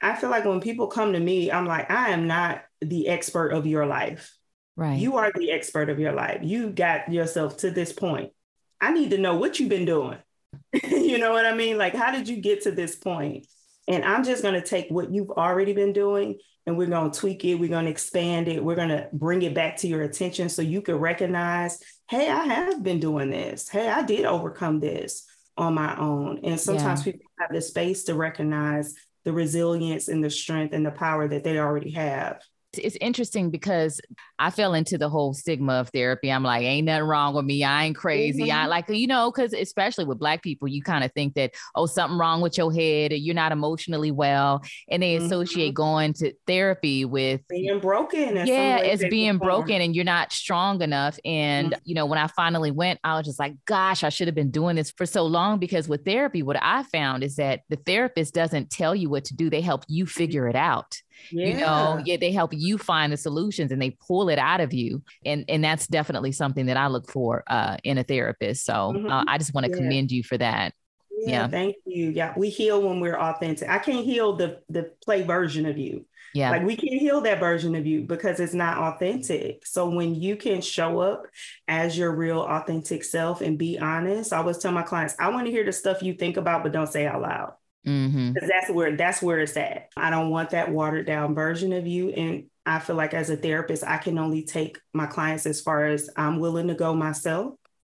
I 0.00 0.14
feel 0.14 0.30
like 0.30 0.44
when 0.44 0.60
people 0.60 0.86
come 0.86 1.12
to 1.12 1.20
me, 1.20 1.50
I'm 1.50 1.66
like, 1.66 1.90
I 1.90 2.10
am 2.10 2.26
not 2.26 2.62
the 2.80 3.08
expert 3.08 3.50
of 3.50 3.66
your 3.66 3.86
life. 3.86 4.36
Right. 4.76 4.98
You 4.98 5.16
are 5.16 5.32
the 5.34 5.50
expert 5.50 5.88
of 5.88 5.98
your 5.98 6.12
life. 6.12 6.40
You 6.42 6.70
got 6.70 7.10
yourself 7.10 7.58
to 7.58 7.70
this 7.70 7.92
point. 7.92 8.32
I 8.80 8.92
need 8.92 9.10
to 9.10 9.18
know 9.18 9.36
what 9.36 9.58
you've 9.58 9.70
been 9.70 9.86
doing. 9.86 10.18
you 10.84 11.18
know 11.18 11.32
what 11.32 11.46
I 11.46 11.54
mean? 11.54 11.78
Like, 11.78 11.94
how 11.94 12.12
did 12.12 12.28
you 12.28 12.36
get 12.36 12.62
to 12.62 12.70
this 12.70 12.94
point? 12.94 13.46
And 13.88 14.04
I'm 14.04 14.24
just 14.24 14.42
going 14.42 14.60
to 14.60 14.66
take 14.66 14.88
what 14.90 15.12
you've 15.12 15.30
already 15.30 15.72
been 15.72 15.92
doing 15.92 16.38
and 16.66 16.76
we're 16.76 16.88
going 16.88 17.10
to 17.10 17.18
tweak 17.18 17.44
it. 17.44 17.54
We're 17.54 17.70
going 17.70 17.84
to 17.84 17.90
expand 17.90 18.48
it. 18.48 18.62
We're 18.62 18.74
going 18.74 18.88
to 18.88 19.08
bring 19.12 19.42
it 19.42 19.54
back 19.54 19.76
to 19.78 19.88
your 19.88 20.02
attention 20.02 20.48
so 20.48 20.62
you 20.62 20.82
can 20.82 20.96
recognize, 20.96 21.80
hey, 22.08 22.30
I 22.30 22.44
have 22.44 22.82
been 22.82 23.00
doing 23.00 23.30
this. 23.30 23.68
Hey, 23.68 23.88
I 23.88 24.02
did 24.02 24.24
overcome 24.24 24.80
this 24.80 25.26
on 25.56 25.74
my 25.74 25.96
own. 25.98 26.40
And 26.44 26.60
sometimes 26.60 27.04
yeah. 27.04 27.12
people 27.12 27.30
have 27.40 27.52
the 27.52 27.60
space 27.60 28.04
to 28.04 28.14
recognize 28.14 28.94
the 29.24 29.32
resilience 29.32 30.08
and 30.08 30.22
the 30.22 30.30
strength 30.30 30.72
and 30.72 30.86
the 30.86 30.90
power 30.90 31.26
that 31.26 31.42
they 31.42 31.58
already 31.58 31.90
have. 31.92 32.40
It's 32.72 32.96
interesting 33.00 33.50
because 33.50 34.00
I 34.38 34.50
fell 34.50 34.74
into 34.74 34.98
the 34.98 35.08
whole 35.08 35.34
stigma 35.34 35.74
of 35.74 35.88
therapy. 35.90 36.30
I'm 36.30 36.42
like, 36.42 36.62
ain't 36.62 36.86
nothing 36.86 37.04
wrong 37.04 37.34
with 37.34 37.44
me. 37.44 37.64
I 37.64 37.84
ain't 37.84 37.96
crazy. 37.96 38.44
Mm-hmm. 38.44 38.58
I 38.58 38.66
like, 38.66 38.88
you 38.88 39.06
know, 39.06 39.30
because 39.30 39.52
especially 39.52 40.04
with 40.04 40.18
Black 40.18 40.42
people, 40.42 40.68
you 40.68 40.82
kind 40.82 41.04
of 41.04 41.12
think 41.12 41.34
that, 41.34 41.52
oh, 41.74 41.86
something 41.86 42.18
wrong 42.18 42.40
with 42.40 42.58
your 42.58 42.72
head 42.72 43.12
or 43.12 43.16
you're 43.16 43.34
not 43.34 43.52
emotionally 43.52 44.10
well. 44.10 44.62
And 44.90 45.02
they 45.02 45.16
associate 45.16 45.68
mm-hmm. 45.68 45.82
going 45.82 46.12
to 46.14 46.32
therapy 46.46 47.04
with 47.04 47.40
being 47.48 47.80
broken. 47.80 48.46
Yeah, 48.46 48.78
it's 48.78 49.04
being 49.08 49.38
broken 49.38 49.80
and 49.80 49.94
you're 49.94 50.04
not 50.04 50.32
strong 50.32 50.82
enough. 50.82 51.18
And, 51.24 51.72
mm-hmm. 51.72 51.80
you 51.84 51.94
know, 51.94 52.06
when 52.06 52.18
I 52.18 52.26
finally 52.28 52.70
went, 52.70 53.00
I 53.04 53.16
was 53.16 53.26
just 53.26 53.38
like, 53.38 53.54
gosh, 53.64 54.04
I 54.04 54.08
should 54.08 54.28
have 54.28 54.34
been 54.34 54.50
doing 54.50 54.76
this 54.76 54.90
for 54.90 55.06
so 55.06 55.24
long 55.24 55.58
because 55.58 55.88
with 55.88 56.04
therapy, 56.04 56.42
what 56.42 56.58
I 56.60 56.82
found 56.84 57.24
is 57.24 57.36
that 57.36 57.60
the 57.68 57.76
therapist 57.76 58.34
doesn't 58.34 58.70
tell 58.70 58.94
you 58.94 59.08
what 59.08 59.24
to 59.26 59.34
do, 59.34 59.50
they 59.50 59.60
help 59.60 59.84
you 59.88 60.06
figure 60.06 60.48
it 60.48 60.56
out. 60.56 61.00
Yeah. 61.30 61.46
You 61.46 61.56
know, 61.58 62.02
yeah, 62.04 62.16
they 62.16 62.32
help 62.32 62.52
you 62.54 62.78
find 62.78 63.12
the 63.12 63.16
solutions 63.16 63.72
and 63.72 63.80
they 63.80 63.96
pull 64.06 64.28
it 64.28 64.38
out 64.38 64.60
of 64.60 64.72
you. 64.72 65.02
And 65.24 65.44
and 65.48 65.62
that's 65.62 65.86
definitely 65.86 66.32
something 66.32 66.66
that 66.66 66.76
I 66.76 66.88
look 66.88 67.10
for 67.10 67.44
uh, 67.46 67.76
in 67.84 67.98
a 67.98 68.04
therapist. 68.04 68.64
So 68.64 68.72
mm-hmm. 68.72 69.10
uh, 69.10 69.24
I 69.26 69.38
just 69.38 69.54
want 69.54 69.66
to 69.66 69.70
yeah. 69.70 69.76
commend 69.78 70.12
you 70.12 70.22
for 70.22 70.38
that. 70.38 70.72
Yeah, 71.18 71.28
yeah, 71.30 71.48
thank 71.48 71.76
you. 71.86 72.10
Yeah, 72.10 72.34
we 72.36 72.50
heal 72.50 72.82
when 72.82 73.00
we're 73.00 73.18
authentic. 73.18 73.68
I 73.68 73.78
can't 73.78 74.04
heal 74.04 74.36
the 74.36 74.60
the 74.68 74.92
play 75.02 75.22
version 75.22 75.66
of 75.66 75.78
you. 75.78 76.04
Yeah. 76.34 76.50
Like 76.50 76.64
we 76.64 76.76
can't 76.76 77.00
heal 77.00 77.22
that 77.22 77.40
version 77.40 77.74
of 77.74 77.86
you 77.86 78.02
because 78.02 78.40
it's 78.40 78.52
not 78.52 78.76
authentic. 78.76 79.64
So 79.64 79.88
when 79.88 80.14
you 80.14 80.36
can 80.36 80.60
show 80.60 80.98
up 81.00 81.26
as 81.66 81.96
your 81.96 82.14
real 82.14 82.42
authentic 82.42 83.04
self 83.04 83.40
and 83.40 83.56
be 83.56 83.78
honest, 83.78 84.34
I 84.34 84.38
always 84.38 84.58
tell 84.58 84.72
my 84.72 84.82
clients, 84.82 85.14
I 85.18 85.30
want 85.30 85.46
to 85.46 85.50
hear 85.50 85.64
the 85.64 85.72
stuff 85.72 86.02
you 86.02 86.12
think 86.12 86.36
about, 86.36 86.62
but 86.62 86.72
don't 86.72 86.88
say 86.88 87.06
out 87.06 87.22
loud. 87.22 87.54
Mm-hmm. 87.86 88.32
That's 88.46 88.70
where 88.70 88.96
that's 88.96 89.22
where 89.22 89.38
it's 89.38 89.56
at. 89.56 89.90
I 89.96 90.10
don't 90.10 90.30
want 90.30 90.50
that 90.50 90.70
watered 90.70 91.06
down 91.06 91.34
version 91.34 91.72
of 91.72 91.86
you. 91.86 92.10
And 92.10 92.46
I 92.64 92.80
feel 92.80 92.96
like 92.96 93.14
as 93.14 93.30
a 93.30 93.36
therapist, 93.36 93.84
I 93.84 93.98
can 93.98 94.18
only 94.18 94.42
take 94.42 94.78
my 94.92 95.06
clients 95.06 95.46
as 95.46 95.60
far 95.60 95.86
as 95.86 96.10
I'm 96.16 96.40
willing 96.40 96.68
to 96.68 96.74
go 96.74 96.94
myself. 96.94 97.54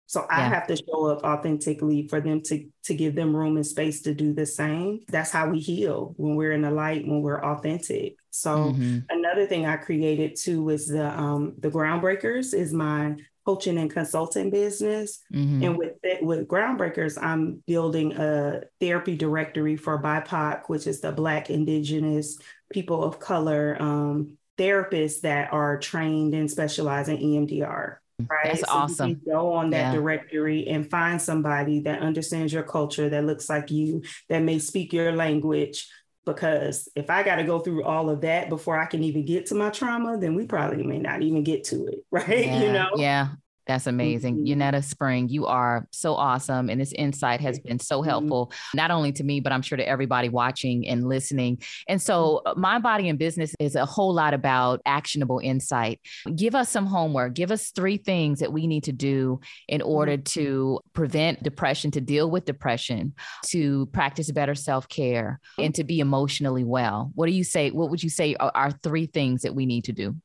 So 0.08 0.24
I 0.30 0.38
yeah. 0.38 0.48
have 0.48 0.66
to 0.68 0.76
show 0.76 1.06
up 1.06 1.24
authentically 1.24 2.06
for 2.08 2.20
them 2.20 2.40
to 2.42 2.68
to 2.84 2.94
give 2.94 3.14
them 3.14 3.34
room 3.34 3.56
and 3.56 3.66
space 3.66 4.02
to 4.02 4.14
do 4.14 4.32
the 4.32 4.46
same. 4.46 5.00
That's 5.08 5.30
how 5.30 5.48
we 5.50 5.60
heal 5.60 6.14
when 6.16 6.36
we're 6.36 6.52
in 6.52 6.62
the 6.62 6.70
light, 6.70 7.06
when 7.06 7.22
we're 7.22 7.42
authentic. 7.42 8.16
So 8.30 8.72
mm-hmm. 8.72 8.98
another 9.08 9.46
thing 9.46 9.66
I 9.66 9.76
created 9.76 10.36
too 10.36 10.68
is 10.70 10.88
the 10.88 11.08
um 11.08 11.54
the 11.58 11.70
groundbreakers 11.70 12.54
is 12.54 12.72
my 12.72 13.16
coaching 13.46 13.78
and 13.78 13.90
consulting 13.90 14.50
business. 14.50 15.20
Mm-hmm. 15.32 15.62
And 15.62 15.78
with 15.78 15.92
with 16.20 16.48
Groundbreakers, 16.48 17.22
I'm 17.22 17.62
building 17.66 18.12
a 18.12 18.62
therapy 18.80 19.16
directory 19.16 19.76
for 19.76 20.02
BIPOC, 20.02 20.64
which 20.66 20.86
is 20.86 21.00
the 21.00 21.12
Black, 21.12 21.48
Indigenous, 21.48 22.38
people 22.70 23.04
of 23.04 23.20
color 23.20 23.76
um, 23.80 24.36
therapists 24.58 25.20
that 25.20 25.52
are 25.52 25.78
trained 25.78 26.34
and 26.34 26.50
specialize 26.50 27.08
in 27.08 27.18
EMDR. 27.18 27.96
Right. 28.18 28.44
That's 28.44 28.60
so 28.60 28.66
awesome. 28.68 29.20
go 29.26 29.52
on 29.52 29.70
that 29.70 29.92
yeah. 29.92 29.92
directory 29.92 30.66
and 30.68 30.90
find 30.90 31.20
somebody 31.20 31.80
that 31.80 32.00
understands 32.00 32.50
your 32.52 32.62
culture, 32.62 33.10
that 33.10 33.26
looks 33.26 33.50
like 33.50 33.70
you, 33.70 34.02
that 34.30 34.42
may 34.42 34.58
speak 34.58 34.94
your 34.94 35.12
language, 35.12 35.88
because 36.26 36.88
if 36.94 37.08
I 37.08 37.22
got 37.22 37.36
to 37.36 37.44
go 37.44 37.60
through 37.60 37.84
all 37.84 38.10
of 38.10 38.20
that 38.22 38.50
before 38.50 38.78
I 38.78 38.84
can 38.84 39.02
even 39.04 39.24
get 39.24 39.46
to 39.46 39.54
my 39.54 39.70
trauma, 39.70 40.18
then 40.18 40.34
we 40.34 40.44
probably 40.44 40.82
may 40.82 40.98
not 40.98 41.22
even 41.22 41.44
get 41.44 41.64
to 41.64 41.86
it, 41.86 42.04
right? 42.10 42.46
Yeah, 42.46 42.60
you 42.60 42.72
know? 42.72 42.90
Yeah. 42.96 43.28
That's 43.66 43.86
amazing. 43.86 44.44
mm 44.44 44.56
hmm 44.56 44.80
Spring, 44.86 45.28
you 45.28 45.46
are 45.46 45.86
so 45.90 46.14
awesome. 46.14 46.70
And 46.70 46.80
this 46.80 46.92
insight 46.92 47.40
has 47.40 47.58
been 47.58 47.78
so 47.78 48.00
mm-hmm. 48.00 48.08
helpful, 48.08 48.46
mm-hmm. 48.46 48.76
not 48.76 48.90
only 48.90 49.12
to 49.12 49.24
me, 49.24 49.40
but 49.40 49.52
I'm 49.52 49.62
sure 49.62 49.76
to 49.76 49.86
everybody 49.86 50.28
watching 50.28 50.86
and 50.86 51.08
listening. 51.08 51.62
And 51.88 52.00
so, 52.00 52.42
mm-hmm. 52.46 52.58
uh, 52.58 52.60
Mind 52.60 52.82
Body 52.82 53.08
and 53.08 53.18
Business 53.18 53.54
is 53.58 53.74
a 53.74 53.84
whole 53.84 54.14
lot 54.14 54.34
about 54.34 54.80
actionable 54.86 55.40
insight. 55.42 56.00
Give 56.34 56.54
us 56.54 56.68
some 56.68 56.86
homework. 56.86 57.34
Give 57.34 57.50
us 57.50 57.70
three 57.70 57.96
things 57.96 58.40
that 58.40 58.52
we 58.52 58.66
need 58.66 58.84
to 58.84 58.92
do 58.92 59.40
in 59.68 59.82
order 59.82 60.12
mm-hmm. 60.12 60.40
to 60.40 60.80
prevent 60.92 61.42
depression, 61.42 61.90
to 61.92 62.00
deal 62.00 62.30
with 62.30 62.44
depression, 62.44 63.14
to 63.46 63.86
practice 63.86 64.30
better 64.30 64.54
self 64.54 64.88
care, 64.88 65.40
and 65.58 65.74
to 65.74 65.84
be 65.84 66.00
emotionally 66.00 66.64
well. 66.64 67.10
What 67.14 67.26
do 67.26 67.32
you 67.32 67.44
say? 67.44 67.70
What 67.70 67.90
would 67.90 68.02
you 68.02 68.10
say 68.10 68.36
are, 68.36 68.52
are 68.54 68.70
three 68.70 69.06
things 69.06 69.42
that 69.42 69.54
we 69.54 69.66
need 69.66 69.84
to 69.84 69.92
do? 69.92 70.16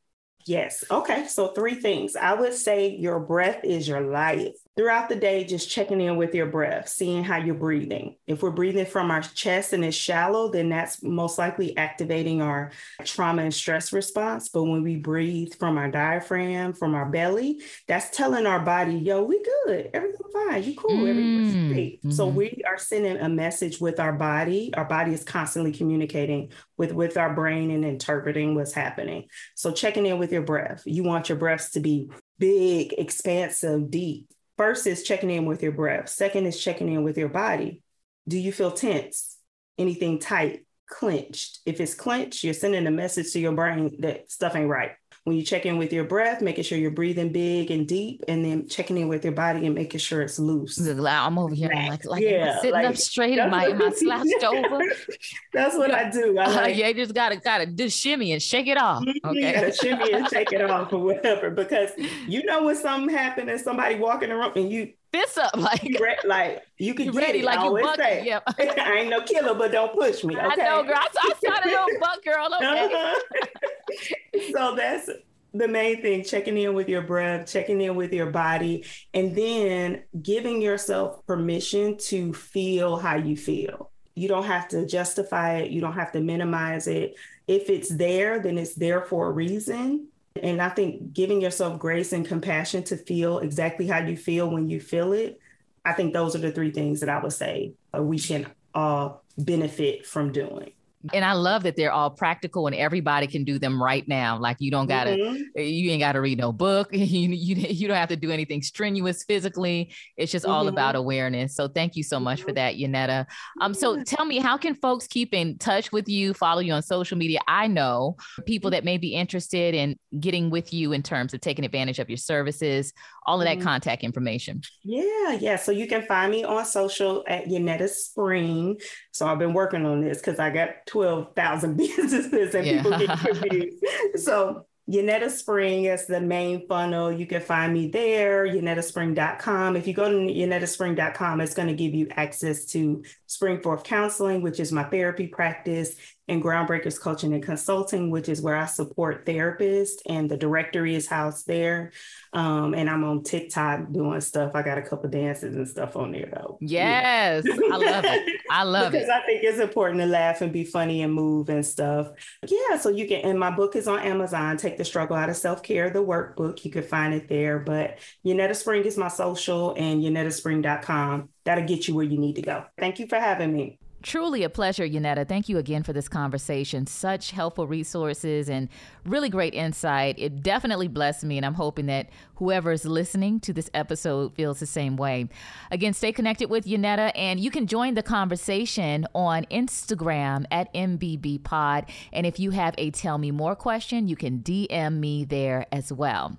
Yes. 0.46 0.84
Okay. 0.90 1.28
So, 1.28 1.50
three 1.50 1.76
things. 1.76 2.16
I 2.16 2.34
would 2.34 2.54
say 2.54 2.90
your 2.90 3.20
breath 3.20 3.64
is 3.64 3.88
your 3.88 4.02
life 4.02 4.54
throughout 4.78 5.10
the 5.10 5.16
day, 5.16 5.44
just 5.44 5.70
checking 5.70 6.00
in 6.00 6.16
with 6.16 6.34
your 6.34 6.46
breath, 6.46 6.88
seeing 6.88 7.24
how 7.24 7.38
you're 7.38 7.56
breathing. 7.56 8.16
If 8.26 8.42
we're 8.42 8.52
breathing 8.52 8.86
from 8.86 9.12
our 9.12 9.22
chest 9.22 9.74
and 9.74 9.84
it's 9.84 9.98
shallow, 9.98 10.50
then 10.50 10.70
that's 10.70 11.04
most 11.04 11.38
likely 11.38 11.76
activating 11.76 12.42
our 12.42 12.72
trauma 13.04 13.44
and 13.44 13.54
stress 13.54 13.92
response. 13.92 14.50
But 14.50 14.64
when 14.64 14.82
we 14.82 14.96
breathe 14.96 15.54
from 15.56 15.78
our 15.78 15.92
diaphragm, 15.92 16.74
from 16.74 16.96
our 16.96 17.10
belly, 17.10 17.62
that's 17.88 18.16
telling 18.16 18.46
our 18.46 18.62
body, 18.62 18.94
yo, 18.94 19.24
we 19.24 19.44
good, 19.66 19.90
everything 19.94 20.22
fine, 20.32 20.64
you 20.64 20.76
cool, 20.76 21.06
everything's 21.06 21.54
mm, 21.54 21.74
great. 21.74 22.00
Mm-hmm. 22.00 22.12
So 22.12 22.28
we 22.28 22.62
are 22.66 22.78
sending 22.78 23.18
a 23.18 23.28
message 23.28 23.82
with 23.82 24.00
our 24.00 24.14
body. 24.14 24.74
Our 24.74 24.86
body 24.86 25.14
is 25.14 25.24
constantly 25.24 25.74
communicating 25.74 26.52
with, 26.78 26.94
with 26.94 27.18
our 27.18 27.34
brain 27.34 27.72
and 27.72 27.84
interpreting 27.84 28.56
what's 28.56 28.74
happening. 28.74 29.28
So 29.56 29.72
checking 29.72 30.06
in 30.06 30.18
with 30.18 30.32
your 30.32 30.44
breath. 30.44 30.84
You 30.86 31.04
want 31.04 31.28
your 31.28 31.38
breaths 31.38 31.72
to 31.72 31.82
be 31.82 32.10
big, 32.40 32.94
expansive, 32.98 33.92
deep 33.92 34.32
First 34.62 34.86
is 34.86 35.02
checking 35.02 35.32
in 35.32 35.46
with 35.46 35.64
your 35.64 35.72
breath. 35.72 36.08
Second 36.08 36.46
is 36.46 36.64
checking 36.64 36.88
in 36.88 37.04
with 37.04 37.18
your 37.18 37.30
body. 37.30 37.82
Do 38.28 38.38
you 38.38 38.52
feel 38.52 38.70
tense? 38.70 39.40
Anything 39.80 40.20
tight, 40.20 40.68
clenched? 40.88 41.62
If 41.66 41.82
it's 41.82 41.96
clenched, 41.96 42.44
you're 42.44 42.54
sending 42.54 42.86
a 42.86 42.92
message 42.92 43.34
to 43.34 43.40
your 43.40 43.54
brain 43.54 43.96
that 44.02 44.30
stuff 44.30 44.56
ain't 44.56 44.70
right 44.70 44.92
when 45.24 45.36
you 45.36 45.44
check 45.44 45.68
in 45.68 45.78
with 45.78 45.94
your 45.94 46.04
breath, 46.04 46.42
making 46.42 46.64
sure 46.64 46.80
you're 46.80 46.90
breathing 46.90 47.32
big 47.32 47.70
and 47.70 47.88
deep, 47.88 48.24
and 48.28 48.44
then 48.44 48.68
checking 48.68 48.98
in 48.98 49.08
with 49.08 49.24
your 49.24 49.34
body 49.34 49.68
and 49.68 49.76
making 49.76 50.00
sure 50.00 50.24
it's 50.24 50.40
loose. 50.40 50.80
I'm 50.80 51.38
over 51.38 51.54
here 51.54 51.70
like, 51.72 52.06
like 52.06 52.24
yeah, 52.24 52.56
sitting 52.56 52.72
like, 52.72 52.88
up 52.88 52.98
straight. 52.98 53.38
Am 53.38 53.54
I, 53.54 53.66
am 53.66 53.82
I 53.82 53.92
slouched 53.92 54.44
over? 54.44 54.84
That's 55.54 55.76
what 55.76 55.92
I 55.92 56.10
do. 56.10 56.40
I 56.40 56.48
like, 56.48 56.66
uh, 56.66 56.68
yeah, 56.70 56.88
you 56.88 56.96
just 56.96 57.14
gotta 57.14 57.36
gotta 57.36 57.68
do 57.68 57.88
shimmy 57.88 58.32
and 58.32 58.42
shake 58.42 58.66
it 58.66 58.78
off. 58.78 59.04
Mm-hmm. 59.04 59.30
Okay, 59.30 59.72
shimmy 59.80 60.12
and 60.12 60.28
shake 60.28 60.52
it 60.54 60.62
off 60.62 60.92
or 60.92 61.00
whatever. 61.04 61.52
Because 61.52 61.92
you 62.28 62.44
know 62.44 62.64
when 62.64 62.76
something 62.76 63.16
happened 63.16 63.50
and 63.50 63.62
somebody 63.62 63.96
walking 63.96 64.32
around 64.32 64.58
and 64.58 64.72
you 64.72 64.94
this 65.12 65.38
up 65.38 65.52
like 65.58 65.84
re- 66.00 66.18
like 66.26 66.64
you 66.78 66.94
can 66.94 67.08
you 67.08 67.12
get 67.14 67.22
ready 67.22 67.40
it. 67.40 67.46
like 67.46 67.60
I 67.60 67.66
you 67.66 67.82
bucket. 67.82 68.26
Yep. 68.26 68.44
I 68.60 68.98
ain't 69.00 69.10
no 69.10 69.22
killer, 69.22 69.54
but 69.54 69.72
don't 69.72 69.94
push 69.94 70.24
me. 70.24 70.36
Okay? 70.36 70.46
I 70.46 70.56
know, 70.56 70.84
girl. 70.84 70.96
I, 70.96 71.08
I 71.22 71.34
saw 71.44 71.62
the 71.64 71.70
little 71.70 72.00
buck 72.00 72.24
girl. 72.24 72.48
Okay. 72.62 72.94
Uh-huh. 72.94 74.40
so 74.54 74.76
that's 74.76 75.10
the 75.54 75.68
main 75.68 76.02
thing 76.02 76.24
checking 76.24 76.58
in 76.58 76.74
with 76.74 76.88
your 76.88 77.02
breath, 77.02 77.52
checking 77.52 77.82
in 77.82 77.96
with 77.96 78.14
your 78.14 78.30
body, 78.32 78.86
and 79.14 79.36
then 79.36 80.04
giving 80.22 80.62
yourself 80.62 81.26
permission 81.26 81.98
to 81.98 82.34
feel 82.34 82.98
how 82.98 83.16
you 83.16 83.36
feel. 83.36 83.92
You 84.16 84.28
don't 84.28 84.46
have 84.46 84.68
to 84.70 84.86
justify 84.86 85.58
it, 85.58 85.72
you 85.72 85.82
don't 85.82 85.94
have 85.94 86.12
to 86.14 86.22
minimize 86.22 86.88
it. 86.88 87.16
If 87.48 87.70
it's 87.70 87.90
there, 87.90 88.40
then 88.40 88.58
it's 88.58 88.76
there 88.76 89.02
for 89.02 89.28
a 89.28 89.32
reason. 89.32 90.08
And 90.42 90.62
I 90.62 90.70
think 90.70 91.14
giving 91.14 91.42
yourself 91.42 91.80
grace 91.80 92.14
and 92.14 92.26
compassion 92.26 92.84
to 92.86 92.98
feel 92.98 93.40
exactly 93.40 93.88
how 93.88 94.00
you 94.00 94.16
feel 94.16 94.50
when 94.50 94.70
you 94.70 94.80
feel 94.80 95.14
it, 95.14 95.40
I 95.84 95.94
think 95.94 96.14
those 96.14 96.36
are 96.36 96.40
the 96.40 96.52
three 96.52 96.72
things 96.72 97.00
that 97.02 97.10
I 97.10 97.22
would 97.22 97.34
say 97.34 97.74
uh, 97.96 98.02
we 98.02 98.20
can 98.20 98.48
all 98.74 99.24
benefit 99.38 100.06
from 100.06 100.32
doing. 100.32 100.72
And 101.14 101.26
I 101.26 101.34
love 101.34 101.64
that 101.64 101.76
they're 101.76 101.92
all 101.92 102.10
practical 102.10 102.68
and 102.68 102.76
everybody 102.76 103.28
can 103.28 103.44
do 103.44 103.60
them 103.60 103.82
right 103.82 104.08
now. 104.08 104.38
Like 104.38 104.58
you 104.60 104.72
don't 104.72 104.88
gotta, 104.88 105.12
mm-hmm. 105.12 105.60
you 105.60 105.92
ain't 105.92 106.02
gotta 106.02 106.22
read 106.22 106.38
no 106.38 106.52
book. 106.52 106.90
You, 107.12 107.30
you, 107.30 107.56
you 107.56 107.88
don't 107.88 107.98
have 107.98 108.10
to 108.10 108.16
do 108.16 108.32
anything 108.32 108.62
strenuous 108.62 109.24
physically. 109.26 109.92
It's 110.16 110.32
just 110.32 110.46
mm-hmm. 110.46 110.54
all 110.54 110.68
about 110.70 110.96
awareness. 110.96 111.56
So 111.56 111.68
thank 111.68 111.96
you 111.96 112.04
so 112.04 112.20
much 112.22 112.40
mm-hmm. 112.40 112.48
for 112.48 112.54
that, 112.54 112.76
Yunetta. 112.76 113.26
Um, 113.60 113.74
so 113.74 114.02
tell 114.04 114.24
me, 114.24 114.38
how 114.38 114.56
can 114.56 114.76
folks 114.76 115.08
keep 115.08 115.34
in 115.34 115.58
touch 115.58 115.92
with 115.92 116.08
you, 116.08 116.34
follow 116.34 116.62
you 116.62 116.72
on 116.72 116.84
social 116.84 117.18
media? 117.18 117.40
I 117.48 117.68
know 117.68 118.16
people 118.46 118.72
that 118.72 118.86
may 118.86 118.98
be 118.98 119.14
interested 119.14 119.74
in 119.74 119.98
getting 120.20 120.50
with 120.50 120.74
you 120.74 120.94
in 120.94 121.04
terms 121.04 121.34
of 121.34 121.42
taking 121.42 121.66
advantage 121.66 122.00
of 122.00 122.10
your 122.10 122.18
services, 122.18 122.94
all 123.26 123.42
of 123.42 123.46
that 123.46 123.58
mm-hmm. 123.58 123.68
contact 123.68 124.04
information. 124.04 124.62
Yeah, 124.84 125.34
yeah. 125.34 125.56
So 125.56 125.72
you 125.72 125.88
can 125.88 126.04
find 126.04 126.32
me 126.32 126.44
on 126.44 126.66
social 126.66 127.24
at 127.28 127.46
Yunetta 127.46 127.90
Spring. 127.90 128.80
So 129.12 129.28
I've 129.28 129.40
been 129.40 129.54
working 129.54 129.86
on 129.86 130.02
this 130.02 130.18
because 130.20 130.40
I 130.40 130.50
got 130.50 130.70
12,000 130.92 131.78
businesses 131.78 132.54
and 132.54 132.66
yeah. 132.66 132.84
people 132.84 132.98
get 133.00 133.20
confused. 133.20 133.84
so 134.18 134.66
Yunetta 134.90 135.30
Spring 135.30 135.86
is 135.86 136.06
the 136.06 136.20
main 136.20 136.68
funnel. 136.68 137.12
You 137.12 137.26
can 137.26 137.42
find 137.42 137.72
me 137.72 137.88
there, 137.88 138.46
yunettaspring.com. 138.46 139.78
If 139.78 139.88
you 139.88 139.94
go 139.94 140.10
to 140.10 140.18
yunettaspring.com, 140.18 141.40
it's 141.40 141.54
going 141.54 141.70
to 141.70 141.74
give 141.74 141.94
you 141.94 142.08
access 142.12 142.66
to 142.68 143.04
Springforth 143.30 143.86
Counseling, 143.86 144.42
which 144.42 144.60
is 144.60 144.72
my 144.74 144.84
therapy 144.84 145.28
practice, 145.28 145.96
and 146.28 146.42
Groundbreakers 146.42 147.00
Coaching 147.00 147.34
and 147.34 147.44
Consulting, 147.44 148.10
which 148.10 148.30
is 148.30 148.42
where 148.42 148.56
I 148.56 148.66
support 148.66 149.26
therapists, 149.26 150.00
and 150.06 150.30
the 150.30 150.38
directory 150.38 150.96
is 150.96 151.08
housed 151.08 151.48
there. 151.48 151.92
Um, 152.34 152.74
and 152.74 152.90
I'm 152.90 153.04
on 153.04 153.24
TikTok 153.24 153.92
doing 153.92 154.22
stuff. 154.22 154.52
I 154.56 154.62
got 154.62 154.78
a 154.78 154.82
couple 154.82 155.10
dances 155.10 155.56
and 155.56 155.68
stuff 155.68 155.98
on 155.98 156.12
there 156.12 156.30
though. 156.34 156.58
Yes, 156.62 157.44
yeah. 157.46 157.56
I 157.72 157.78
love 157.78 158.06
it. 158.06 158.42
I 158.50 158.64
love 158.64 158.92
because 158.92 159.08
it. 159.08 159.14
I 159.14 159.26
think 159.26 159.44
it's 159.44 159.60
important 159.60 160.00
to 160.00 160.06
laugh 160.06 160.42
and 160.42 160.54
be 160.54 160.64
funny 160.64 161.02
and 161.02 161.14
move 161.14 161.50
and 161.50 161.66
stuff. 161.66 162.12
Yeah, 162.48 162.78
so 162.78 162.90
you 162.90 163.08
can. 163.08 163.22
And 163.22 163.40
my 163.40 163.52
book 163.52 163.76
is 163.76 163.88
on 163.88 164.00
Amazon. 164.00 164.58
Take 164.58 164.78
the 164.78 164.86
struggle 164.86 165.18
out 165.18 165.30
of 165.30 165.36
self 165.36 165.64
care, 165.64 165.90
the 165.90 166.00
workbook. 166.00 166.64
You 166.64 166.72
can 166.72 166.84
find 166.84 167.14
it 167.14 167.28
there. 167.28 167.60
But 167.60 168.00
Yunetta 168.26 168.56
Spring 168.56 168.86
is 168.86 168.98
my 168.98 169.10
social, 169.10 169.76
and 169.78 170.02
YunettaSpring.com. 170.02 171.30
That'll 171.44 171.66
get 171.66 171.88
you 171.88 171.96
where 171.96 172.06
you 172.06 172.18
need 172.18 172.36
to 172.36 172.42
go. 172.42 172.66
Thank 172.78 173.00
you 173.00 173.08
for 173.08 173.20
having 173.20 173.52
me. 173.52 173.80
Truly 174.02 174.42
a 174.44 174.50
pleasure, 174.50 174.88
Yunetta. 174.88 175.28
Thank 175.28 175.48
you 175.48 175.60
again 175.60 175.84
for 175.84 175.94
this 175.94 176.10
conversation. 176.10 176.88
Such 176.88 177.32
helpful 177.32 177.68
resources 177.68 178.50
and 178.50 178.68
really 179.06 179.30
great 179.30 179.54
insight. 179.54 180.16
It 180.18 180.42
definitely 180.42 180.88
blessed 180.88 181.24
me, 181.24 181.38
and 181.38 181.46
I'm 181.46 181.54
hoping 181.54 181.86
that 181.86 182.10
whoever 182.36 182.72
is 182.72 182.84
listening 182.84 183.40
to 183.42 183.54
this 183.54 183.70
episode 183.76 184.34
feels 184.34 184.60
the 184.60 184.66
same 184.66 184.98
way. 184.98 185.30
Again, 185.70 185.94
stay 185.94 186.12
connected 186.12 186.50
with 186.50 186.66
Yunetta, 186.66 187.12
and 187.14 187.40
you 187.40 187.52
can 187.52 187.68
join 187.68 187.94
the 187.94 188.02
conversation 188.02 189.06
on 189.14 189.46
Instagram 189.52 190.46
at 190.50 190.74
MBB 190.74 191.44
Pod. 191.44 191.86
And 192.12 192.26
if 192.26 192.40
you 192.40 192.52
have 192.52 192.74
a 192.80 192.90
Tell 192.90 193.20
Me 193.20 193.30
More 193.30 193.56
question, 193.56 194.08
you 194.08 194.16
can 194.16 194.40
DM 194.40 195.00
me 195.00 195.26
there 195.26 195.68
as 195.72 195.94
well. 195.94 196.38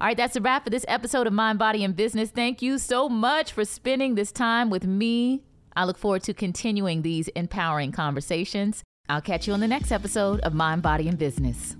All 0.00 0.08
right, 0.08 0.16
that's 0.16 0.34
a 0.34 0.40
wrap 0.40 0.64
for 0.64 0.70
this 0.70 0.84
episode 0.88 1.28
of 1.28 1.32
Mind, 1.32 1.58
Body, 1.58 1.84
and 1.84 1.94
Business. 1.94 2.30
Thank 2.30 2.62
you 2.62 2.78
so 2.78 3.08
much 3.08 3.52
for 3.52 3.64
spending 3.64 4.16
this 4.16 4.32
time 4.32 4.70
with 4.70 4.84
me 4.84 5.42
I 5.76 5.84
look 5.84 5.98
forward 5.98 6.22
to 6.22 6.32
continuing 6.32 7.02
these 7.02 7.28
empowering 7.28 7.92
conversations. 7.92 8.82
I'll 9.10 9.20
catch 9.20 9.46
you 9.46 9.52
on 9.52 9.60
the 9.60 9.68
next 9.68 9.92
episode 9.92 10.40
of 10.40 10.54
Mind, 10.54 10.80
Body, 10.80 11.06
and 11.06 11.18
Business. 11.18 11.76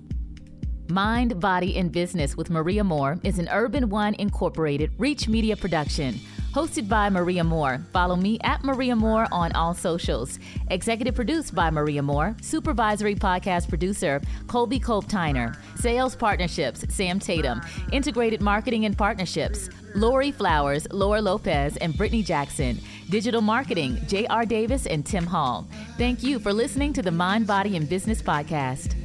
Mind, 0.87 1.39
Body, 1.39 1.75
and 1.77 1.91
Business 1.91 2.37
with 2.37 2.51
Maria 2.51 2.83
Moore 2.83 3.19
is 3.23 3.39
an 3.39 3.49
Urban 3.51 3.89
One 3.89 4.13
Incorporated 4.13 4.91
Reach 4.99 5.27
Media 5.27 5.57
production. 5.57 6.19
Hosted 6.57 6.89
by 6.89 7.07
Maria 7.07 7.43
Moore. 7.43 7.85
Follow 7.93 8.15
me 8.15 8.39
at 8.43 8.63
Maria 8.63 8.95
Moore 8.95 9.27
on 9.31 9.51
all 9.51 9.75
socials. 9.75 10.39
Executive 10.71 11.13
produced 11.13 11.53
by 11.53 11.69
Maria 11.69 12.01
Moore. 12.01 12.35
Supervisory 12.41 13.13
podcast 13.13 13.69
producer, 13.69 14.19
Colby 14.47 14.79
Cope 14.79 15.05
Tyner. 15.05 15.55
Sales 15.77 16.15
partnerships, 16.15 16.83
Sam 16.89 17.19
Tatum. 17.19 17.61
Integrated 17.91 18.41
marketing 18.41 18.85
and 18.85 18.97
partnerships, 18.97 19.69
Lori 19.93 20.31
Flowers, 20.31 20.87
Laura 20.91 21.21
Lopez, 21.21 21.77
and 21.77 21.95
Brittany 21.95 22.23
Jackson. 22.23 22.79
Digital 23.07 23.41
marketing, 23.41 23.99
J.R. 24.07 24.43
Davis 24.43 24.87
and 24.87 25.05
Tim 25.05 25.27
Hall. 25.27 25.67
Thank 25.99 26.23
you 26.23 26.39
for 26.39 26.51
listening 26.51 26.91
to 26.93 27.03
the 27.03 27.11
Mind, 27.11 27.45
Body, 27.45 27.77
and 27.77 27.87
Business 27.87 28.19
podcast. 28.23 28.95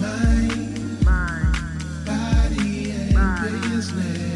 Mind, 0.00 1.04
mind, 1.04 2.06
body, 2.06 2.92
and 2.92 3.60
business. 3.60 4.33